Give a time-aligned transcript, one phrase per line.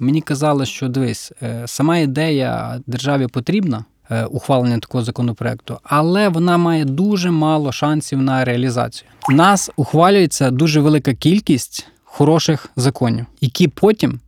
[0.00, 3.84] Мені казали, що дивись, е, сама ідея державі потрібна.
[4.10, 9.08] Е, ухвалення такого законопроекту, але вона має дуже мало шансів на реалізацію.
[9.30, 14.20] У нас ухвалюється дуже велика кількість хороших законів, які потім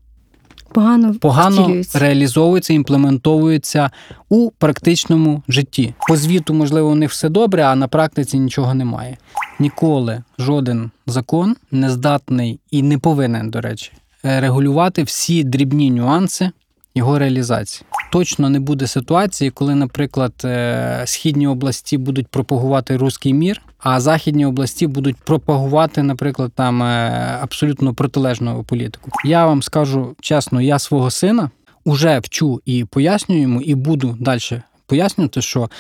[0.73, 3.91] погано погано реалізовуються, імплементовуються
[4.29, 5.95] у практичному житті.
[6.09, 9.17] По звіту, можливо, у них все добре, а на практиці нічого немає.
[9.59, 13.93] Ніколи жоден закон не здатний і не повинен, до речі,
[14.23, 16.51] регулювати всі дрібні нюанси
[16.95, 17.87] його реалізації.
[18.13, 24.47] Точно не буде ситуації, коли, наприклад, е, східні області будуть пропагувати руський мір, а західні
[24.47, 29.11] області будуть пропагувати, наприклад, там е, абсолютно протилежну політику.
[29.25, 31.51] Я вам скажу чесно, я свого сина
[31.87, 35.71] вже вчу і пояснюю йому, і буду далі пояснювати, що.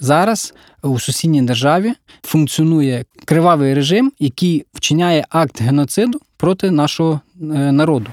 [0.00, 1.92] Зараз у сусідній державі
[2.22, 8.06] функціонує кривавий режим, який вчиняє акт геноциду проти нашого е, народу.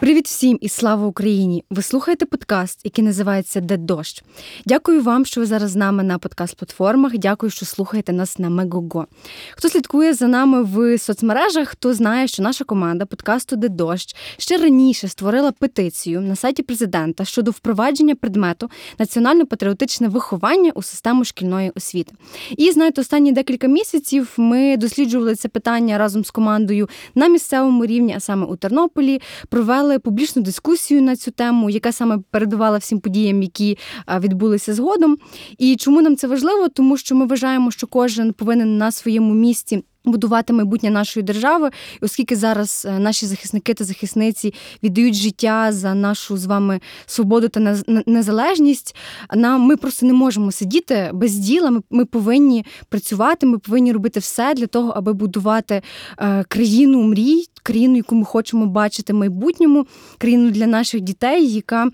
[0.00, 1.64] Привіт всім і слава Україні!
[1.70, 4.24] Ви слухаєте подкаст, який називається Де дощ.
[4.66, 7.18] Дякую вам, що ви зараз з нами на подкаст-платформах.
[7.18, 9.06] Дякую, що слухаєте нас на Мегого.
[9.52, 14.56] Хто слідкує за нами в соцмережах, хто знає, що наша команда подкасту Де дощ ще
[14.56, 22.12] раніше створила петицію на сайті президента щодо впровадження предмету національно-патріотичне виховання у систему шкільної освіти.
[22.56, 28.14] І знаєте, останні декілька місяців ми досліджували це питання разом з командою на місцевому рівні,
[28.16, 33.00] а саме у Тернополі, провели провели публічну дискусію на цю тему, яка саме передувала всім
[33.00, 33.78] подіям, які
[34.20, 35.18] відбулися згодом.
[35.58, 36.68] І чому нам це важливо?
[36.68, 39.82] Тому що ми вважаємо, що кожен повинен на своєму місці.
[40.06, 46.36] Будувати майбутнє нашої держави, оскільки зараз е, наші захисники та захисниці віддають життя за нашу
[46.36, 48.96] з вами свободу та незалежність,
[49.34, 51.70] нам ми просто не можемо сидіти без діла.
[51.70, 53.46] Ми, ми повинні працювати.
[53.46, 55.82] Ми повинні робити все для того, аби будувати
[56.18, 59.86] е, країну мрій, країну, яку ми хочемо бачити в майбутньому,
[60.18, 61.88] країну для наших дітей, яка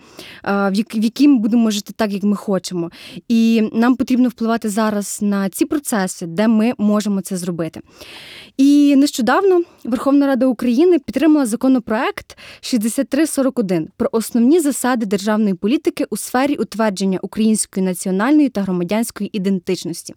[0.45, 2.91] в якій ми будемо жити так, як ми хочемо.
[3.29, 7.81] І нам потрібно впливати зараз на ці процеси, де ми можемо це зробити.
[8.57, 16.57] І нещодавно Верховна Рада України підтримала законопроект 6341 про основні засади державної політики у сфері
[16.57, 20.15] утвердження української національної та громадянської ідентичності.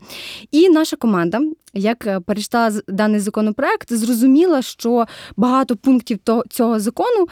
[0.51, 1.41] І наша команда,
[1.73, 5.05] як перейшла перечитала даний законопроект, зрозуміла, що
[5.37, 6.19] багато пунктів
[6.49, 7.27] цього закону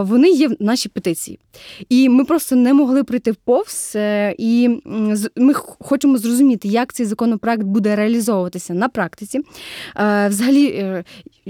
[0.00, 1.38] вони є в нашій петиції.
[1.88, 3.92] І ми просто не могли прийти в повз.
[3.96, 4.80] Е, і
[5.36, 9.40] ми хочемо зрозуміти, як цей законопроект буде реалізовуватися на практиці.
[9.96, 11.04] Е, взагалі,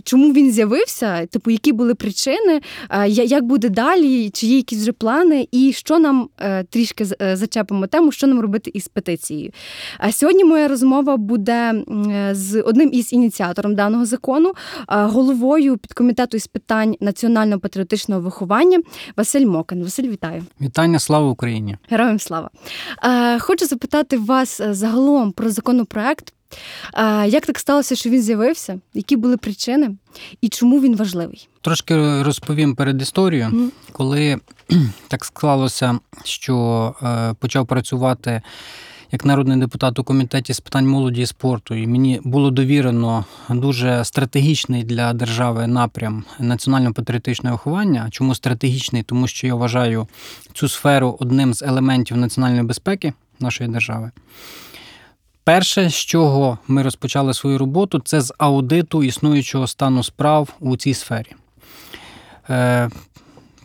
[0.04, 2.60] чому він з'явився, типу, які були причини,
[3.06, 6.28] як буде далі, чи є якісь вже плани, і що нам
[6.70, 9.50] трішки зачепимо тему, що нам робити із петицією.
[9.98, 11.84] А сьогодні моя розмова буде
[12.32, 14.52] з одним із ініціатором даного закону,
[14.88, 18.80] головою підкомітету із питань національно-патріотичного виховання
[19.16, 19.82] Василь Мокин.
[19.82, 20.44] Василь, вітаю.
[20.60, 21.76] Вітання, слава Україні!
[21.90, 22.50] Героям слава!
[23.40, 26.34] Хочу запитати вас е, загалом про законопроект.
[27.26, 28.80] Як так сталося, що він з'явився?
[28.94, 29.96] Які були причини
[30.40, 31.48] і чому він важливий?
[31.60, 33.68] Трошки розповім перед історією, mm.
[33.92, 34.40] коли
[35.08, 38.42] так склалося, що е, почав працювати
[39.12, 44.04] як народний депутат у комітеті з питань молоді і спорту, і мені було довірено дуже
[44.04, 48.08] стратегічний для держави напрям національно-патріотичного виховання.
[48.10, 49.02] Чому стратегічний?
[49.02, 50.08] Тому що я вважаю
[50.52, 54.10] цю сферу одним з елементів національної безпеки нашої держави.
[55.44, 60.94] Перше, з чого ми розпочали свою роботу, це з аудиту існуючого стану справ у цій
[60.94, 61.32] сфері.
[62.50, 62.90] Е,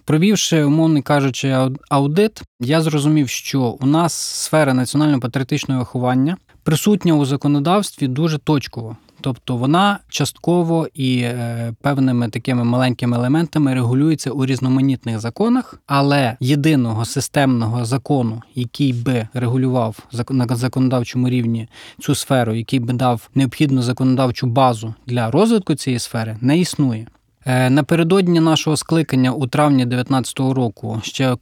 [0.06, 8.07] Провівши, умовно кажучи, аудит, я зрозумів, що у нас сфера національно-патріотичного виховання присутня у законодавстві
[8.07, 8.97] дуже точково.
[9.25, 17.06] Тобто вона частково і е, певними такими маленькими елементами регулюється у різноманітних законах, але єдиного
[17.06, 19.97] системного закону, який би регулював
[20.30, 21.68] на законодавчому рівні
[22.00, 27.07] цю сферу, який би дав необхідну законодавчу базу для розвитку цієї сфери, не існує.
[27.47, 31.36] Е, напередодні нашого скликання у травні 2019 року ще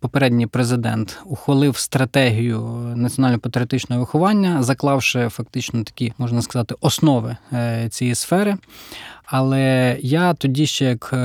[0.00, 2.60] попередній президент ухвалив стратегію
[2.96, 8.56] національно-патріотичного виховання, заклавши фактично такі, можна сказати, основи е, цієї сфери.
[9.24, 11.16] Але я тоді, ще як е,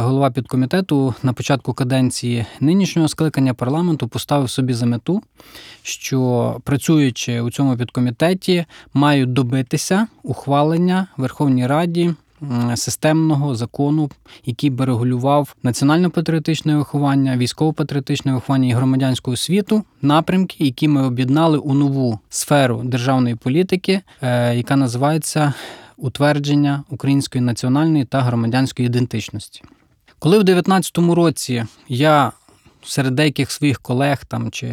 [0.00, 5.22] голова підкомітету, на початку каденції нинішнього скликання парламенту поставив собі за мету,
[5.82, 8.64] що працюючи у цьому підкомітеті,
[8.94, 12.14] мають добитися ухвалення Верховній Раді
[12.76, 14.10] системного закону,
[14.44, 21.74] який би регулював національно-патріотичне виховання, військово-патріотичне виховання і громадянську освіту, напрямки, які ми об'єднали у
[21.74, 25.54] нову сферу державної політики, е, яка називається
[25.96, 29.62] утвердження української національної та громадянської ідентичності.
[30.18, 32.32] Коли в 2019 році я
[32.82, 34.68] серед деяких своїх колег там чи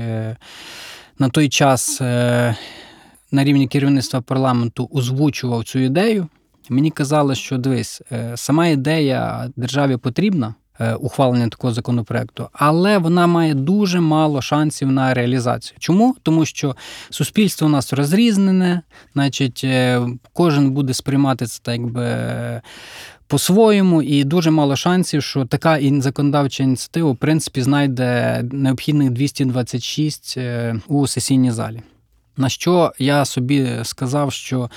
[1.20, 2.56] на той час е,
[3.32, 6.28] на рівні керівництва парламенту озвучував цю ідею,
[6.72, 10.54] мені казали, що дивись, е, сама ідея державі потрібна.
[10.80, 15.78] е, Ухвалення такого законопроекту, але вона має дуже мало шансів на реалізацію.
[15.80, 16.16] Чому?
[16.24, 16.76] Тому що
[17.10, 18.82] суспільство у нас розрізнене,
[19.14, 20.02] значить, е,
[20.34, 22.62] кожен буде сприймати це так е,
[23.28, 30.76] по-своєму, і дуже мало шансів, що така законодавча ініціатива, в принципі, знайде необхідних 226 е,
[30.88, 31.82] у сесійній залі.
[32.42, 34.70] На що я собі сказав, що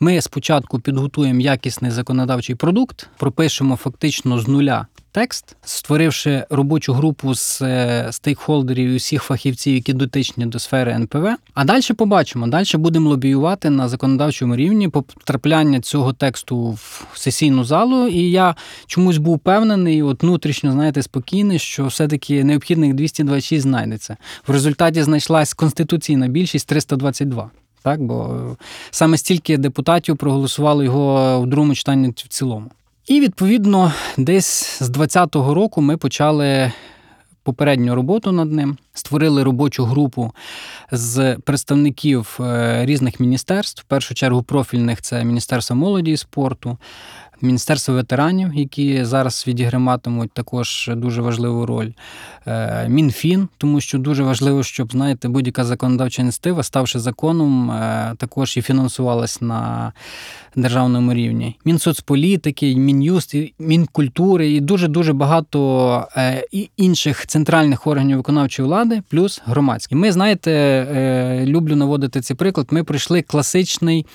[0.00, 7.62] ми спочатку підготуємо якісний законодавчий продукт, пропишемо фактично з нуля текст, створивши робочу групу з
[7.62, 11.28] е, стейкхолдерів і усіх фахівців, які дотичні до сфери НПВ.
[11.54, 12.46] А далі побачимо.
[12.46, 18.08] Далі будемо лобіювати на законодавчому рівні потрапляння цього тексту в сесійну залу.
[18.08, 18.54] І я
[18.86, 24.16] чомусь був впевнений, от внутрішньо, знаєте, спокійний, що все-таки необхідних 226 знайдеться.
[24.46, 27.50] В результаті знайшлась конституційна більшість 322.
[27.82, 28.56] Так, бо е,
[28.90, 32.70] саме стільки депутатів проголосували його в другому читанні в цілому.
[33.10, 36.72] І відповідно, десь з 2020 року ми почали
[37.42, 40.32] попередню роботу над ним, створили робочу групу
[40.92, 43.82] з представників е, різних міністерств.
[43.82, 46.78] В першу чергу профільних це Міністерство молоді і спорту,
[47.42, 51.90] Міністерство ветеранів, які зараз відігриматимуть також дуже важливу роль.
[52.46, 58.56] Е, Мінфін, тому що дуже важливо, щоб знаєте, будь-яка законодавча ініціатива, ставши законом, е, також
[58.56, 59.92] і фінансувалась на
[60.56, 61.56] державному рівні.
[61.64, 66.44] Мінсоцполітики, Мін'юст, Мінкультури і дуже дуже багато е,
[66.76, 69.94] інших центральних органів виконавчої влади, плюс громадські.
[69.94, 72.66] Ми знаєте, люблю наводити цей приклад.
[72.70, 74.06] Ми пройшли класичний.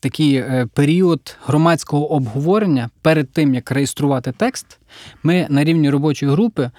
[0.00, 4.78] Такий е, період громадського обговорення перед тим, як реєструвати текст,
[5.22, 6.70] ми на рівні робочої групи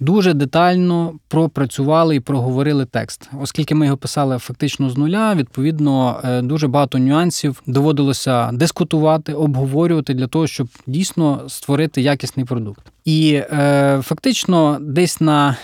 [0.00, 3.30] дуже детально пропрацювали і проговорили текст.
[3.40, 10.14] Оскільки ми його писали фактично з нуля, відповідно, е, дуже багато нюансів доводилося дискутувати, обговорювати
[10.14, 12.82] для того, щоб дійсно створити якісний продукт.
[13.04, 15.56] І е, фактично, десь на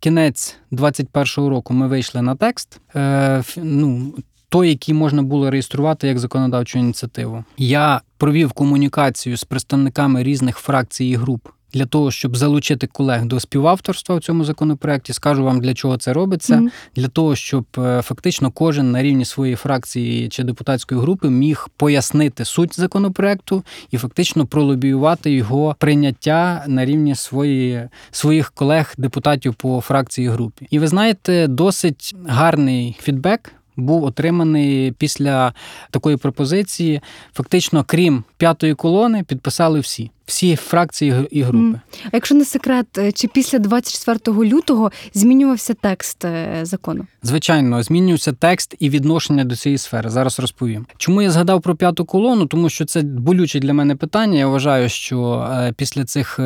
[0.00, 2.80] кінець 2021 року ми вийшли на текст.
[2.96, 4.14] Е, ну,
[4.48, 7.44] той, який можна було реєструвати як законодавчу ініціативу.
[7.58, 13.40] Я провів комунікацію з представниками різних фракцій і груп для того, щоб залучити колег до
[13.40, 15.12] співавторства в цьому законопроекті.
[15.12, 16.56] Скажу вам, для чого це робиться.
[16.56, 16.70] Мгм.
[16.96, 22.44] Для того, щоб е, фактично кожен на рівні своєї фракції чи депутатської групи міг пояснити
[22.44, 30.66] суть законопроекту і фактично пролобіювати його прийняття на рівні свої, своїх колег-депутатів по фракції групі.
[30.70, 33.52] І ви знаєте, досить гарний фідбек.
[33.76, 35.54] Був отриманий після
[35.90, 37.00] такої пропозиції.
[37.34, 41.80] Фактично, крім п'ятої колони, підписали всі, всі фракції і групи.
[42.04, 47.06] А якщо не секрет, е, чи після 24 лютого змінювався текст е, закону?
[47.22, 50.10] Звичайно, змінюється текст і відношення до цієї сфери.
[50.10, 50.86] Зараз розповім.
[50.96, 52.46] Чому я згадав про п'яту колону?
[52.46, 54.38] Тому що це болюче для мене питання.
[54.38, 56.40] Я вважаю, що е, після цих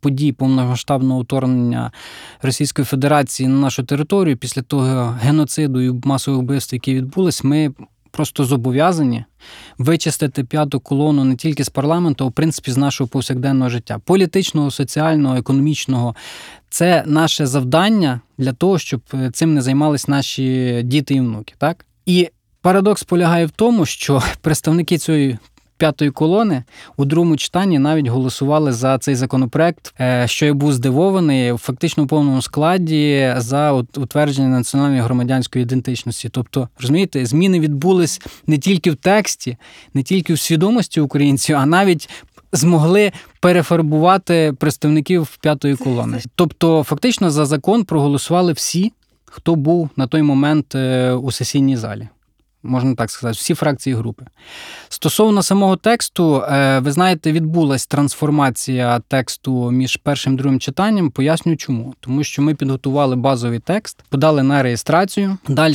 [0.00, 1.92] подій повномасштабного вторгнення
[2.42, 7.72] Російської Федерації на нашу територію, після того геноциду і масових вбивств, які відбулись, ми
[8.12, 9.24] просто зобов'язані
[9.78, 14.70] вичистити п'яту колону не тільки з парламенту, а в принципі з нашого повсякденного життя, політичного,
[14.70, 16.14] соціального, економічного.
[16.70, 21.54] Це наше завдання для того, щоб е, цим не займались наші діти і внуки.
[21.58, 21.86] Так?
[22.06, 22.28] І
[22.60, 25.38] парадокс полягає в тому, що представники цієї
[25.82, 26.64] п'ятої колони
[26.96, 32.06] у другому читанні навіть голосували за цей законопроект, е, що я був здивований фактично у
[32.06, 36.28] повному складі за утвердження національної громадянської ідентичності.
[36.28, 39.56] Тобто, розумієте, зміни відбулись не тільки в тексті,
[39.94, 42.08] не тільки в свідомості українців, а навіть
[42.52, 46.20] змогли перефарбувати представників п'ятої колони.
[46.34, 48.92] Тобто, фактично за закон проголосували всі,
[49.24, 52.08] хто був на той момент е, у сесійній залі.
[52.62, 54.24] Можна так сказати, всі фракції групи.
[54.88, 61.10] Стосовно самого тексту, е, ви знаєте, відбулася трансформація тексту між першим і другим читанням.
[61.10, 61.94] Поясню чому.
[62.00, 65.38] Тому що ми підготували базовий текст, подали на реєстрацію.
[65.48, 65.74] Далі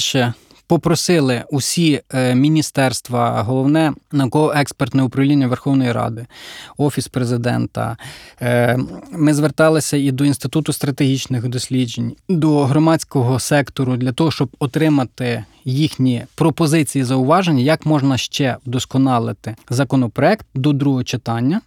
[0.68, 6.26] попросили усі е, міністерства, головне науково-експертне управління Верховної Ради,
[6.78, 7.98] Офіс президента.
[8.42, 8.80] Е,
[9.12, 16.26] Ми зверталися і до Інституту стратегічних досліджень, до громадського сектору для того, щоб отримати їхні
[16.36, 21.62] пропозиції зауваження, як можна ще вдосконалити законопроект до другого читання.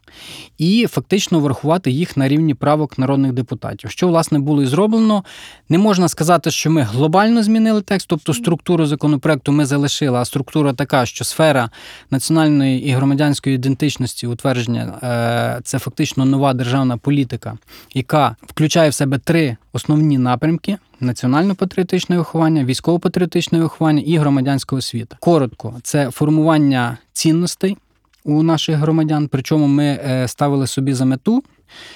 [0.59, 3.91] І фактично врахувати їх на рівні правок народних депутатів.
[3.91, 5.25] Що власне було і зроблено.
[5.69, 10.73] Не можна сказати, що ми глобально змінили текст, тобто структуру законопроекту ми залишили, а структура
[10.73, 11.71] така, що сфера
[12.11, 17.59] національної і громадянської ідентичності утвердження е, це фактично нова державна політика,
[17.95, 25.17] яка включає в себе три основні напрямки: національно-патріотичне виховання, військово-патріотичне виховання і громадянська освіта.
[25.21, 27.77] Коротко, це формування цінностей
[28.25, 29.29] у наших громадян.
[29.29, 31.45] Причому ми е, ставили собі за мету,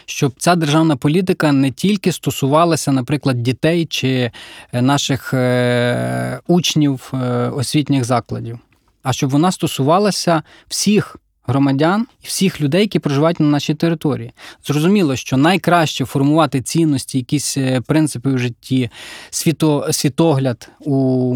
[0.06, 4.30] щоб ця державна політика не тільки стосувалася, наприклад, дітей чи
[4.72, 7.12] е, наших е, учнів
[7.56, 8.58] освітніх закладів,
[9.02, 11.16] а щоб вона стосувалася всіх.
[11.46, 14.32] Громадян і всіх людей, які проживають на нашій території,
[14.66, 18.90] зрозуміло, що найкраще формувати цінності, якісь е, принципи в житті,
[19.30, 21.34] світо, світогляд у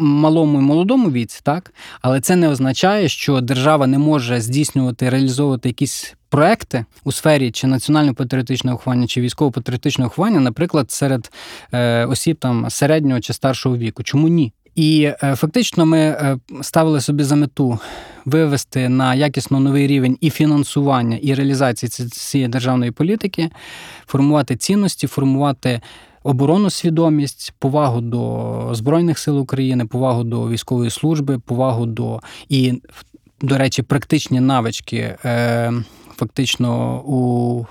[0.00, 1.72] малому і молодому віці, так
[2.02, 7.66] але це не означає, що держава не може здійснювати реалізовувати якісь проекти у сфері чи
[7.66, 11.32] національно-патріотичного виховання, чи військово-патріотичного виховання, наприклад, серед
[11.72, 14.02] е, осіб там середнього чи старшого віку.
[14.02, 14.52] Чому ні?
[14.74, 17.78] І е, фактично ми е, ставили собі за мету
[18.24, 23.50] вивести на якісно новий рівень і фінансування, і реалізації цієї державної політики,
[24.06, 25.80] формувати цінності, формувати
[26.22, 32.82] оборонну свідомість, повагу до Збройних сил України, повагу до військової служби, повагу до і,
[33.40, 35.72] до речі, практичні навички е,
[36.16, 37.64] фактично у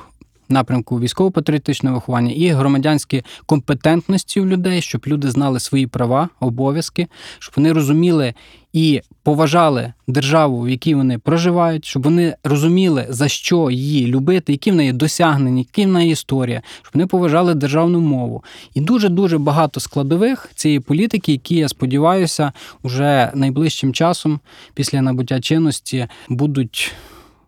[0.49, 7.07] напрямку військово-патріотичного виховання і громадянські компетентності у людей, щоб люди знали свої права, обов'язки,
[7.39, 8.33] щоб вони розуміли
[8.73, 14.71] і поважали державу, в якій вони проживають, щоб вони розуміли, за що її любити, які
[14.71, 18.43] в неї досягнення, які в неї історія, щоб вони поважали державну мову.
[18.73, 22.51] І дуже дуже багато складових цієї політики, які я сподіваюся,
[22.83, 24.39] уже найближчим часом,
[24.73, 26.93] після набуття чинності, будуть.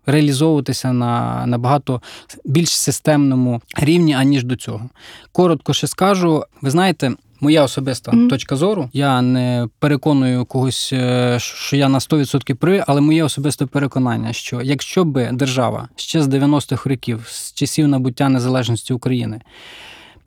[0.05, 2.01] Реалізовуватися на набагато
[2.45, 4.89] більш системному рівні, аніж до цього.
[5.31, 8.29] Коротко ще скажу, ви знаєте, моя особиста Мгм.
[8.29, 8.89] точка зору.
[8.93, 14.61] Я не переконую когось, е, що я на 100% при, але моє особисте переконання, що
[14.61, 19.41] якщо би держава ще з 90-х років, з часів набуття незалежності України,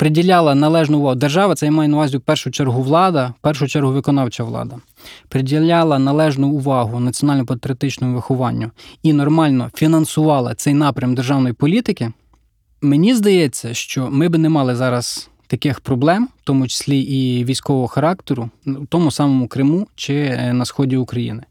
[0.02, 3.68] приділяла належну увагу, держава, це я маю на увазі в першу чергу влада, в першу
[3.68, 4.76] чергу виконавча влада,
[5.28, 8.71] приділяла належну увагу національно-патріотичному вихованню
[9.02, 12.12] і нормально фінансувала цей напрям державної політики,
[12.80, 17.88] мені здається, що ми би не мали зараз таких проблем, в тому числі і військового
[17.88, 21.42] характеру, в тому самому Криму чи е, на сході України.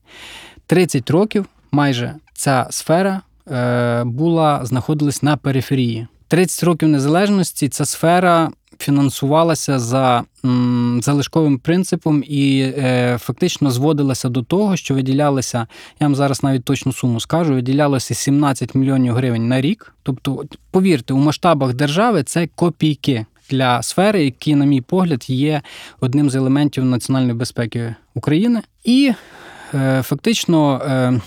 [0.65, 6.07] 30 років майже ця сфера е, була знаходилась на периферії.
[6.31, 14.43] 30 років незалежності ця сфера фінансувалася за м, залишковим принципом і е, фактично зводилася до
[14.43, 15.67] того, що виділялися,
[15.99, 19.95] я вам зараз навіть точну суму скажу, виділялося 17 мільйонів гривень на рік.
[20.03, 25.61] Тобто, повірте, у масштабах держави це копійки для сфери, які, на мій погляд, є
[25.99, 28.61] одним з елементів національної безпеки України.
[28.83, 29.13] І
[29.73, 31.21] е, фактично е,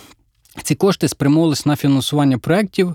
[0.63, 2.95] ці кошти спрямовувалися на фінансування проєктів,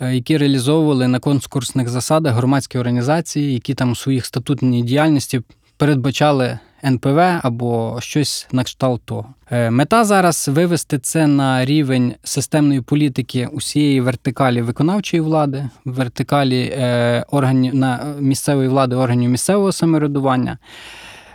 [0.00, 5.40] які реалізовували на конкурсних засадах громадські організації, які там у своїх статутній діяльності
[5.76, 9.26] передбачали НПВ або щось на кшталт того.
[9.50, 17.24] Е, Мета зараз вивести це на рівень системної політики усієї вертикалі виконавчої влади, вертикалі е,
[17.30, 20.58] органів на місцевої влади, органів місцевого самоврядування.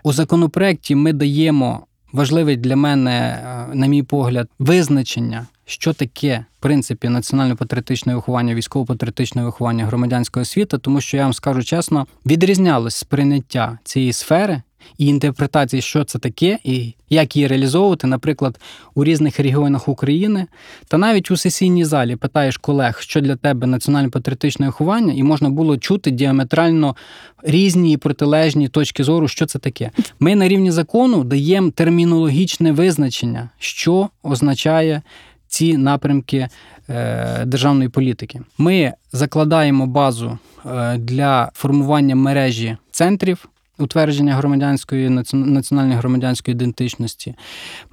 [0.04, 6.62] У законопроекті ми даємо важливе для мене, е, на мій погляд, визначення, що таке в
[6.62, 13.80] принципі національно-патріотичне виховання, військово-патріотичне виховання, громадянського світу, тому що я вам скажу чесно, відрізнялось сприйняття
[13.84, 14.62] цієї сфери.
[14.98, 18.60] І інтерпретації, що це таке, і як її реалізовувати, наприклад,
[18.96, 20.48] у різних регіонах України,
[20.88, 25.78] та навіть у сесійній залі питаєш колег, що для тебе національно-патріотичне виховання, і можна було
[25.78, 26.96] чути діаметрально
[27.44, 29.92] різні і протилежні точки зору, що це таке.
[30.20, 35.02] Ми на рівні закону даємо термінологічне визначення, що означає
[35.48, 36.48] ці напрямки
[36.90, 38.42] е, державної політики.
[38.58, 43.50] Ми закладаємо базу е, для формування мережі центрів.
[43.80, 47.36] Утвердження громадянської національної громадянської ідентичності.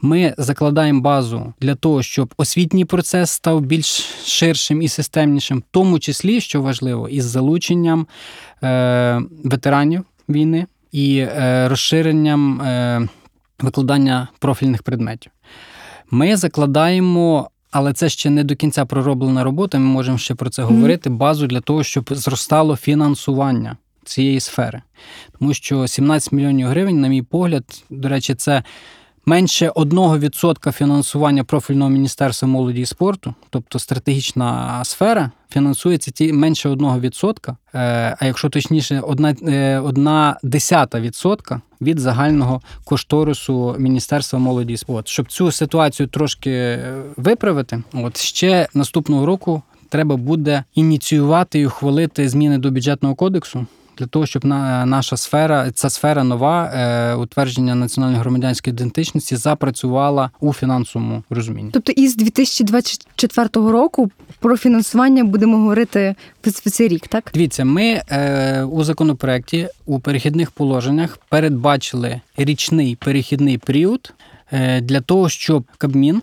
[0.02, 3.87] Ми закладаємо базу для того, щоб освітній процес став більш
[4.25, 8.07] ширшим і системнішим, в тому числі, що важливо, із залученням
[8.62, 13.09] е, ветеранів війни і е, розширенням е,
[13.61, 15.33] викладання профільних предметів.
[16.11, 17.50] Ми закладаємо.
[17.71, 19.78] Але це ще не до кінця пророблена робота.
[19.78, 21.11] Ми можемо ще про це говорити.
[21.11, 23.76] Базу для того, щоб зростало фінансування
[24.09, 24.83] цієї сфери.
[25.39, 28.63] Тому що 17 мільйонів гривень, на мій погляд, до речі, це
[29.27, 37.57] менше 1% фінансування профільного міністерства молоді і спорту, тобто стратегічна сфера, фінансується ті менше 1%,
[37.75, 39.03] е, а якщо точніше,
[39.49, 45.11] е, одна десята відсотка від загального кошторису Міністерства молоді і спорту.
[45.11, 52.29] Щоб цю ситуацію трошки е, виправити, от ще наступного року треба буде ініціювати і ухвалити
[52.29, 53.67] зміни до бюджетного кодексу.
[53.99, 60.31] Для того щоб на наша сфера, ця сфера нова е, утвердження національної громадянської ідентичності запрацювала
[60.41, 61.71] у фінансовому розумінні.
[61.73, 67.31] Тобто із 2024 року про фінансування будемо говорити в цей рік, так?
[67.35, 74.12] Дивіться, ми е, у законопроекті у перехідних положеннях передбачили річний перехідний період
[74.53, 76.23] е, для того, щоб Кабмін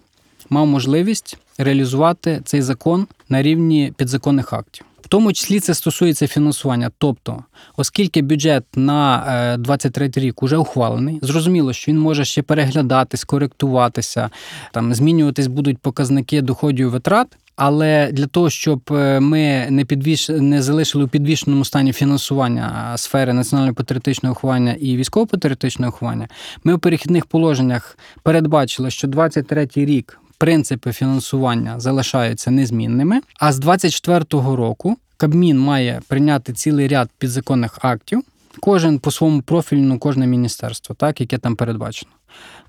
[0.50, 4.86] мав можливість реалізувати цей закон на рівні підзаконних актів.
[5.04, 6.92] В тому числі це стосується фінансування.
[6.98, 7.44] Тобто,
[7.78, 14.30] оскільки бюджет на 23 рік уже ухвалений, зрозуміло, що він може ще переглядатись, коректуватися,
[14.72, 17.28] там змінюватись будуть показники доходів витрат.
[17.56, 20.30] Але для того, щоб е, ми не підвіш...
[20.30, 26.28] не залишили у підвішеному стані фінансування сфери національного патріотичного виховання і військово-патріотичного виховання,
[26.64, 33.22] ми у перехідних положеннях передбачили, що 23-й рік принципи фінансування залишаються незмінними.
[33.40, 38.24] А з 24-го року Кабмін має прийняти цілий ряд підзаконних актів,
[38.60, 42.12] кожен по своєму профільну, кожне міністерство, так яке там передбачено.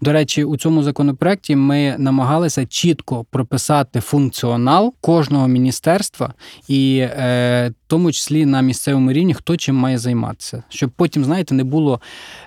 [0.01, 6.35] До речі, у цьому законопроекті ми намагалися чітко прописати функціонал кожного міністерства,
[6.69, 11.65] і е, тому числі на місцевому рівні, хто чим має займатися, щоб потім, знаєте, не
[11.65, 12.01] було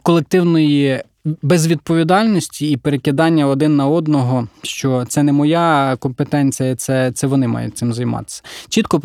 [0.03, 1.01] колективної
[1.41, 7.77] безвідповідальності і перекидання один на одного, що це не моя компетенція, це, це вони мають
[7.77, 8.43] цим займатися.
[8.69, 8.99] Чітко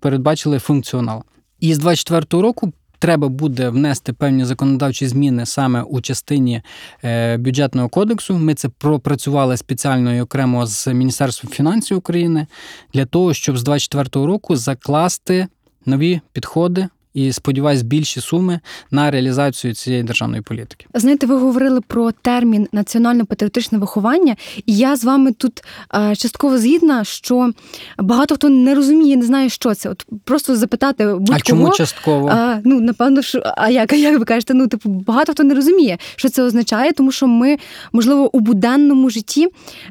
[0.00, 1.22] передбачили функціонал.
[1.60, 2.72] І з 24 року.
[2.98, 6.62] Треба буде внести певні законодавчі зміни саме у частині
[7.04, 8.34] е, бюджетного кодексу.
[8.34, 12.46] Ми це пропрацювали спеціально і окремо з Міністерством фінансів України
[12.94, 15.46] для того, щоб з 24 року закласти
[15.86, 20.86] нові підходи і сподіваюсь, більші суми на реалізацію цієї державної політики.
[20.94, 27.04] Знаєте, ви говорили про термін національно-патріотичне виховання, і я з вами тут е, частково згідна,
[27.04, 27.50] що
[27.98, 29.88] багато хто не розуміє, не знає, що це.
[29.88, 31.38] От просто запитати будь-кого.
[31.38, 32.28] А чому частково?
[32.28, 34.54] А, ну напевно, що а як а як ви кажете?
[34.54, 37.56] Ну типу багато хто не розуміє, що це означає, тому що ми,
[37.92, 39.48] можливо, у буденному житті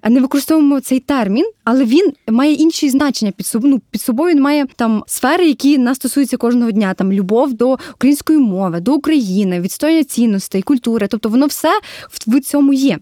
[0.10, 3.73] не використовуємо цей термін, але він має інші значення під собою.
[3.73, 6.93] Ну, під собою він має там сфери, які нас стосуються кожного дня.
[6.93, 11.08] Там любов до української мови, до України, відстояння цінностей, культури.
[11.08, 11.69] Тобто воно все
[12.10, 12.97] в цьому є.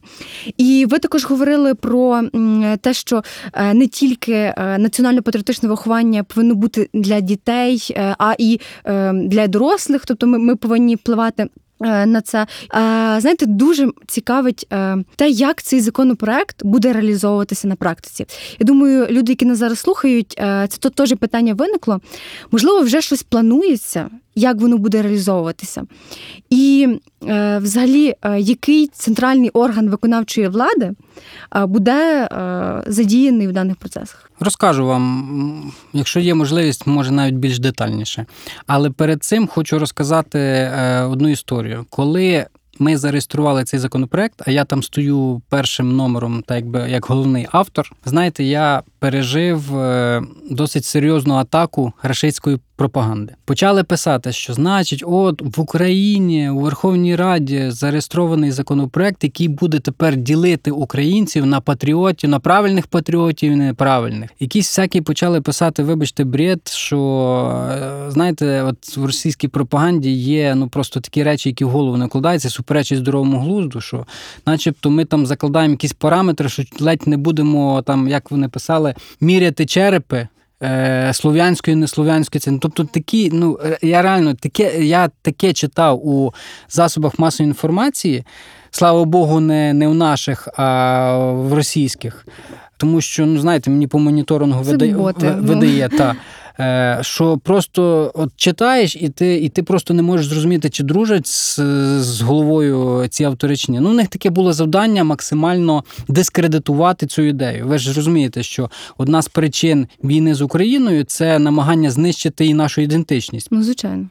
[0.57, 2.21] І ви також говорили про
[2.81, 3.23] те, що
[3.73, 8.59] не тільки національно-патріотичне виховання повинно бути для дітей, а і
[9.13, 10.05] для дорослих.
[10.05, 11.47] Тобто, ми, ми повинні впливати.
[11.83, 12.47] На це
[13.21, 14.67] знаєте, дуже цікавить
[15.15, 18.25] те, як цей законопроект буде реалізовуватися на практиці.
[18.59, 22.01] Я думаю, люди, які нас зараз слухають, це то теж питання виникло.
[22.51, 25.83] Можливо, вже щось планується, як воно буде реалізовуватися.
[26.49, 26.87] І
[27.57, 30.91] взагалі, який центральний орган виконавчої влади
[31.55, 32.27] буде
[32.87, 34.31] задіяний в даних процесах?
[34.39, 38.25] Розкажу вам, якщо є можливість, може навіть більш детальніше.
[38.67, 40.71] Але перед цим хочу розказати
[41.09, 41.85] одну історію.
[41.89, 42.45] Коли
[42.79, 47.91] ми зареєстрували цей законопроект, а я там стою першим номером, так якби як головний автор,
[48.05, 49.61] знаєте, я пережив
[50.49, 53.33] досить серйозну атаку рашистської пропаганди.
[53.45, 60.15] Почали писати, що значить, от в Україні у Верховній Раді зареєстрований законопроект, який буде тепер
[60.15, 64.29] ділити українців на патріотів, на правильних патріотів і неправильних.
[64.39, 67.69] Якісь всякі почали писати, вибачте, бред, що
[68.07, 72.49] знаєте, от в російській пропаганді є ну просто такі речі, які в голову не вкладаються,
[72.49, 74.05] суперечить здоровому глузду, що,
[74.45, 79.65] начебто, ми там закладаємо якісь параметри, що ледь не будемо там, як вони писали, міряти
[79.65, 80.27] черепи.
[81.13, 82.57] Слов'янської, неслов'янської ціни.
[82.61, 86.33] Тобто такі, ну я реально таке, я таке читав у
[86.69, 88.23] засобах масової інформації,
[88.71, 92.25] слава Богу, не не в наших, а в російських.
[92.77, 94.95] Тому що, ну знаєте, мені по моніторингу видає,
[95.39, 96.15] видає та.
[97.01, 101.59] Що просто от читаєш, і ти і ти просто не можеш зрозуміти, чи дружать з,
[101.99, 103.79] з головою ці автори чи ні.
[103.79, 107.67] Ну, у них таке було завдання максимально дискредитувати цю ідею.
[107.67, 112.81] Ви ж розумієте, що одна з причин війни з Україною це намагання знищити і нашу
[112.81, 113.47] ідентичність.
[113.51, 114.05] Ну, звичайно.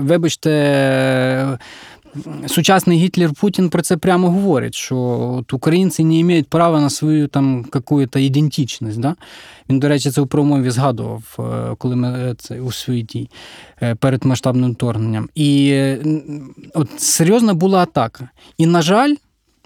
[0.00, 1.58] Вибачте.
[2.46, 4.96] Сучасний Гітлер Путін про це прямо говорить, що
[5.38, 9.00] от українці не мають права на свою там какую-то ідентичність.
[9.00, 9.16] Да?
[9.70, 11.22] Він, до речі, це у промові згадував,
[11.78, 13.30] коли ми це у світі
[13.98, 15.28] перед масштабним вторгненням.
[15.34, 15.82] І
[16.74, 18.30] от серйозна була атака.
[18.58, 19.14] І, на жаль,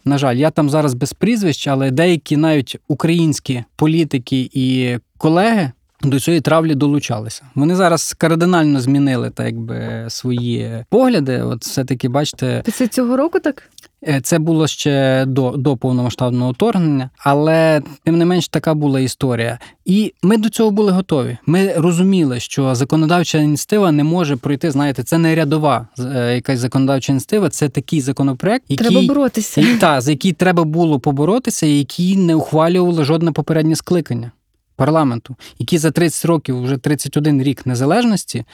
[0.04, 5.72] на жаль, я там зараз без прізвищ, але деякі навіть українські політики і колеги.
[6.04, 7.42] До цієї травлі долучалися.
[7.54, 11.42] Вони зараз кардинально змінили так якби свої погляди.
[11.42, 13.62] От все-таки, бачите, Це цього року так?
[14.08, 19.58] Е, Це було ще до до повномасштабного вторгнення, але тим не менш така була історія.
[19.84, 21.38] І ми до цього були готові.
[21.46, 24.70] Ми розуміли, що законодавча ініціатива не може пройти.
[24.70, 29.64] Знаєте, це не рядова е, якась законодавча ініціатива, це такий законопроект, який Треба боротися.
[29.80, 34.32] та, за який треба було поборотися, який не ухвалювало жодне попереднє скликання.
[34.76, 38.44] Парламенту, які за 30 років, вже 31 рік незалежності,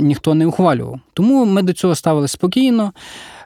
[0.00, 1.00] ніхто не ухвалював.
[1.14, 2.92] Тому ми до цього ставили спокійно,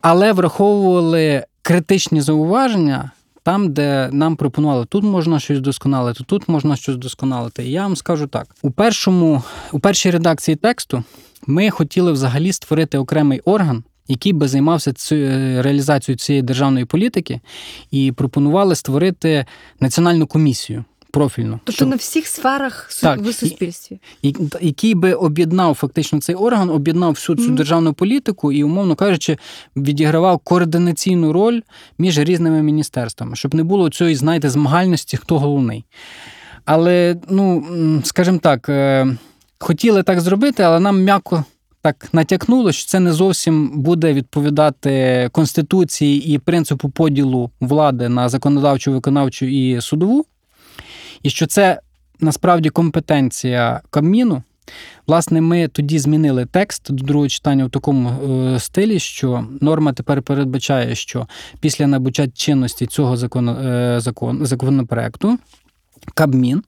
[0.02, 3.10] але враховували критичні зауваження
[3.46, 7.64] там, де нам пропонували, тут можна щось досконалити, тут можна щось досконалити.
[7.64, 11.04] І я вам скажу так: у першому, у першій редакції тексту
[11.46, 13.84] ми хотіли взагалі створити окремий орган.
[14.08, 15.14] Який би займався цю
[15.62, 17.40] реалізацією цієї державної політики,
[17.90, 19.46] і пропонували створити
[19.80, 20.84] національну комісію
[21.16, 23.98] профільну, Тобто щоб- на всіх сферах Так, в суспільстві.
[24.22, 27.54] і- який би об'єднав фактично цей орган, об'єднав всю цю Мгм.
[27.54, 29.38] державну політику і, умовно кажучи,
[29.76, 31.60] відігравав координаційну роль
[31.98, 35.84] між різними міністерствами, щоб не було цієї, знаєте, змагальності, хто головний.
[36.64, 37.64] Але, ну,
[38.04, 39.16] скажімо так, е,
[39.58, 41.44] хотіли так зробити, але нам м'яко.
[41.82, 48.92] Так натякнуло, що це не зовсім буде відповідати конституції і принципу поділу влади на законодавчу,
[48.92, 50.24] виконавчу і судову,
[51.22, 51.80] і що це
[52.20, 54.42] насправді компетенція Кабміну.
[55.06, 60.22] Власне, ми тоді змінили текст до другого читання в такому е, стилі, що норма тепер
[60.22, 61.26] передбачає, що
[61.60, 65.38] після набуття чинності цього закону, е, закон, законопроекту
[66.14, 66.62] Кабмін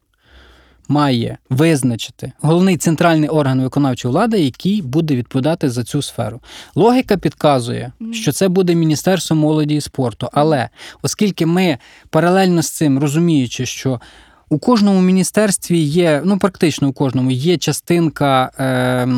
[0.88, 6.40] має визначити головний центральний орган виконавчої влади, який буде відповідати за цю сферу.
[6.74, 10.28] Логіка підказує, що це буде Міністерство молоді і спорту.
[10.32, 10.68] Але
[11.02, 11.78] оскільки ми
[12.10, 14.00] паралельно з цим розуміючи, що
[14.48, 19.08] у кожному міністерстві є, ну практично у кожному є частинка е,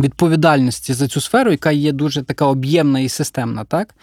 [0.00, 3.94] відповідальності за цю сферу, яка є дуже така об'ємна і системна, так?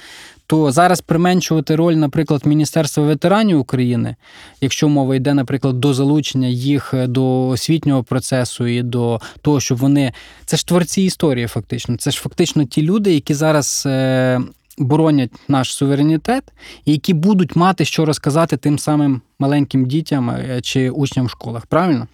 [0.47, 4.15] То зараз применшувати роль, наприклад, Міністерства ветеранів України,
[4.61, 10.13] якщо мова йде, наприклад, до залучення їх до освітнього процесу і до того, щоб вони.
[10.45, 11.97] Це ж творці історії, фактично.
[11.97, 13.87] Це ж фактично ті люди, які зараз.
[14.77, 16.43] Боронять наш суверенітет,
[16.85, 21.65] і які будуть мати що розказати тим самим маленьким дітям е, чи учням в школах,
[21.65, 22.07] правильно?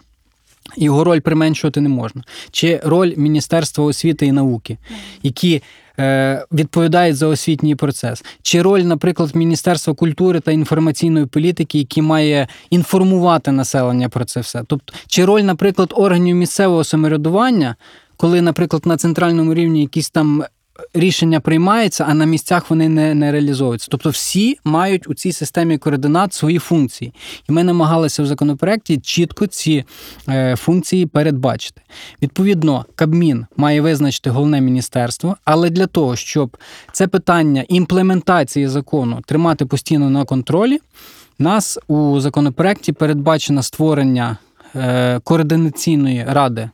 [0.77, 2.23] Його роль применшувати не можна.
[2.51, 4.77] Чи роль Міністерства освіти і науки,
[5.23, 5.61] які
[5.99, 12.47] е, відповідають за освітній процес, чи роль, наприклад, Міністерства культури та інформаційної політики, які має
[12.69, 14.63] інформувати населення про це все.
[14.67, 17.75] Тобто, чи роль, наприклад, органів місцевого самоврядування,
[18.17, 20.43] коли, наприклад, на центральному рівні якісь там
[20.93, 23.87] рішення приймаються, а на місцях вони не, не реалізовуються.
[23.91, 27.13] Тобто всі мають у цій системі координат свої функції.
[27.49, 29.83] І ми намагалися в законопроекті чітко ці
[30.29, 31.81] е, функції передбачити.
[32.21, 36.57] Відповідно, Кабмін має визначити головне міністерство, але для того, щоб
[36.91, 40.79] це питання імплементації закону тримати постійно на контролі,
[41.39, 44.37] нас у законопроекті передбачено створення
[44.75, 46.69] е, координаційної ради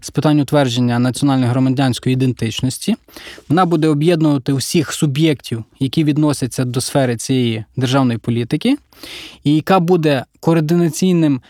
[0.00, 2.96] з питань утвердження національної громадянської ідентичності.
[3.48, 8.76] Вона буде об'єднувати усіх суб'єктів, які відносяться до сфери цієї державної політики,
[9.44, 11.40] і яка буде координаційним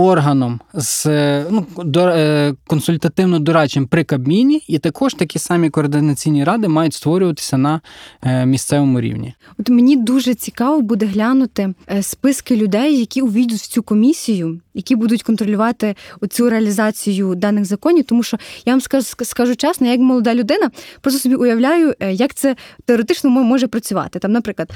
[0.00, 6.94] органом з е, ну, е, консультативно-дорадчим при Кабміні, і також такі самі координаційні ради мають
[6.94, 7.80] створюватися на
[8.22, 9.34] е, місцевому рівні.
[9.58, 15.22] От мені дуже цікаво буде глянути списки людей, які увійдуть в цю комісію, які будуть
[15.22, 18.04] контролювати оцю реалізацію даних законів.
[18.04, 18.36] Тому що
[18.66, 23.30] я вам скажу, скажу чесно, я як молода людина, просто собі уявляю, як це теоретично
[23.30, 24.18] може працювати.
[24.18, 24.70] Там, наприклад,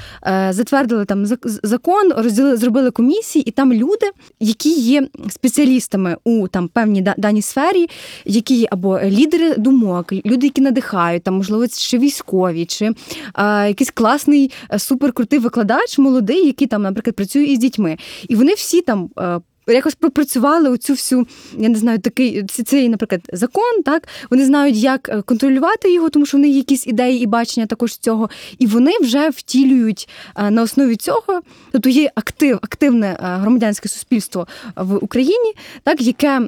[0.49, 4.09] затвердили там зак- закон, розділили, зробили комісії, і там люди,
[4.39, 7.87] які є спеціалістами у там певній даній сфері,
[8.25, 12.91] які або лідери думок, люди, які надихають, там можливо ще військові, чи
[13.33, 17.97] а, якийсь класний е, суперкрутий викладач, молодий, який там, наприклад, працює із дітьми,
[18.27, 19.09] і вони всі там.
[19.67, 23.83] Якось пропрацювали оцю всю, я не знаю, такий цей, наприклад, закон.
[23.85, 27.25] Так вони знають, як е, контролювати його, тому що в них є якісь ідеї і
[27.25, 31.41] бачення також цього, і вони вже втілюють е, на основі цього.
[31.71, 36.41] Тобто є актив, активне е, громадянське суспільство в Україні, так яке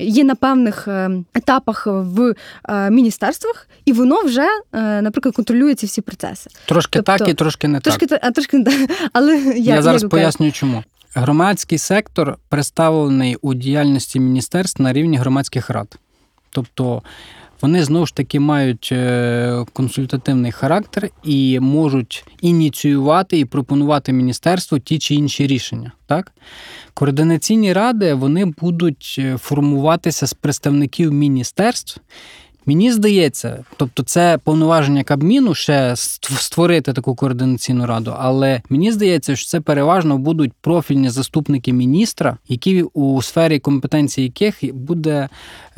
[0.00, 0.88] є на певних
[1.34, 2.34] етапах в
[2.90, 6.50] міністерствах, і воно вже, наприклад, контролює ці всі процеси.
[6.66, 8.20] Трошки Тобто, так і трошки не Трошки так.
[8.20, 8.90] та- а трошки не так.
[9.12, 10.84] але я, Я зараз ви пояснюю, чому.
[11.14, 15.98] Громадський сектор представлений у діяльності міністерств на рівні громадських рад.
[16.50, 17.02] Тобто
[17.60, 24.98] вони знову ж таки мають е, консультативний характер і можуть ініціювати і пропонувати міністерству ті
[24.98, 25.92] чи інші рішення.
[26.06, 26.32] Так?
[26.94, 32.00] Координаційні ради вони будуть е, формуватися з представників міністерств.
[32.68, 39.46] Мені здається, тобто це повноваження Кабміну ще створити таку координаційну раду, але мені здається, що
[39.46, 45.28] це переважно будуть профільні заступники міністра, які у сфері компетенції яких буде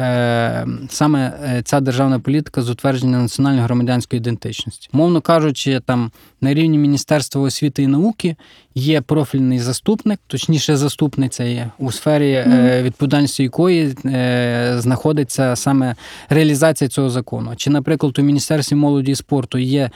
[0.00, 4.88] е, саме е, ця державна політика з утвердження національної громадянської ідентичності.
[4.92, 8.36] Мовно кажучи, там на рівні Міністерства освіти і науки
[8.74, 15.94] є профільний заступник, точніше, заступниця є у сфері е, відповідальності якої е, знаходиться саме
[16.28, 17.52] реалізація цього закону.
[17.56, 19.90] Чи, наприклад, у Міністерстві молоді і спорту є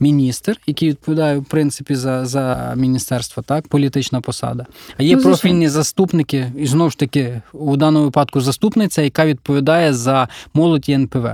[0.00, 4.66] міністр, який відповідає в принципі за, за міністерство, так, політична посада.
[4.96, 9.94] А є Ну, профільні заступники, і знову ж таки, у даному випадку заступниця, яка відповідає
[9.94, 11.28] за молодь і НПВ.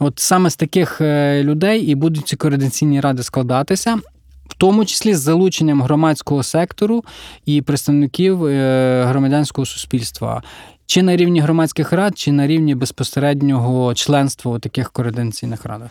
[0.00, 3.98] От саме з таких е, людей і будуть ці координаційні ради складатися.
[4.48, 7.04] В тому числі з залученням громадського сектору
[7.46, 10.42] і представників е, громадянського суспільства,
[10.90, 15.90] чи на рівні громадських рад, чи на рівні безпосереднього членства у таких координаційних радах.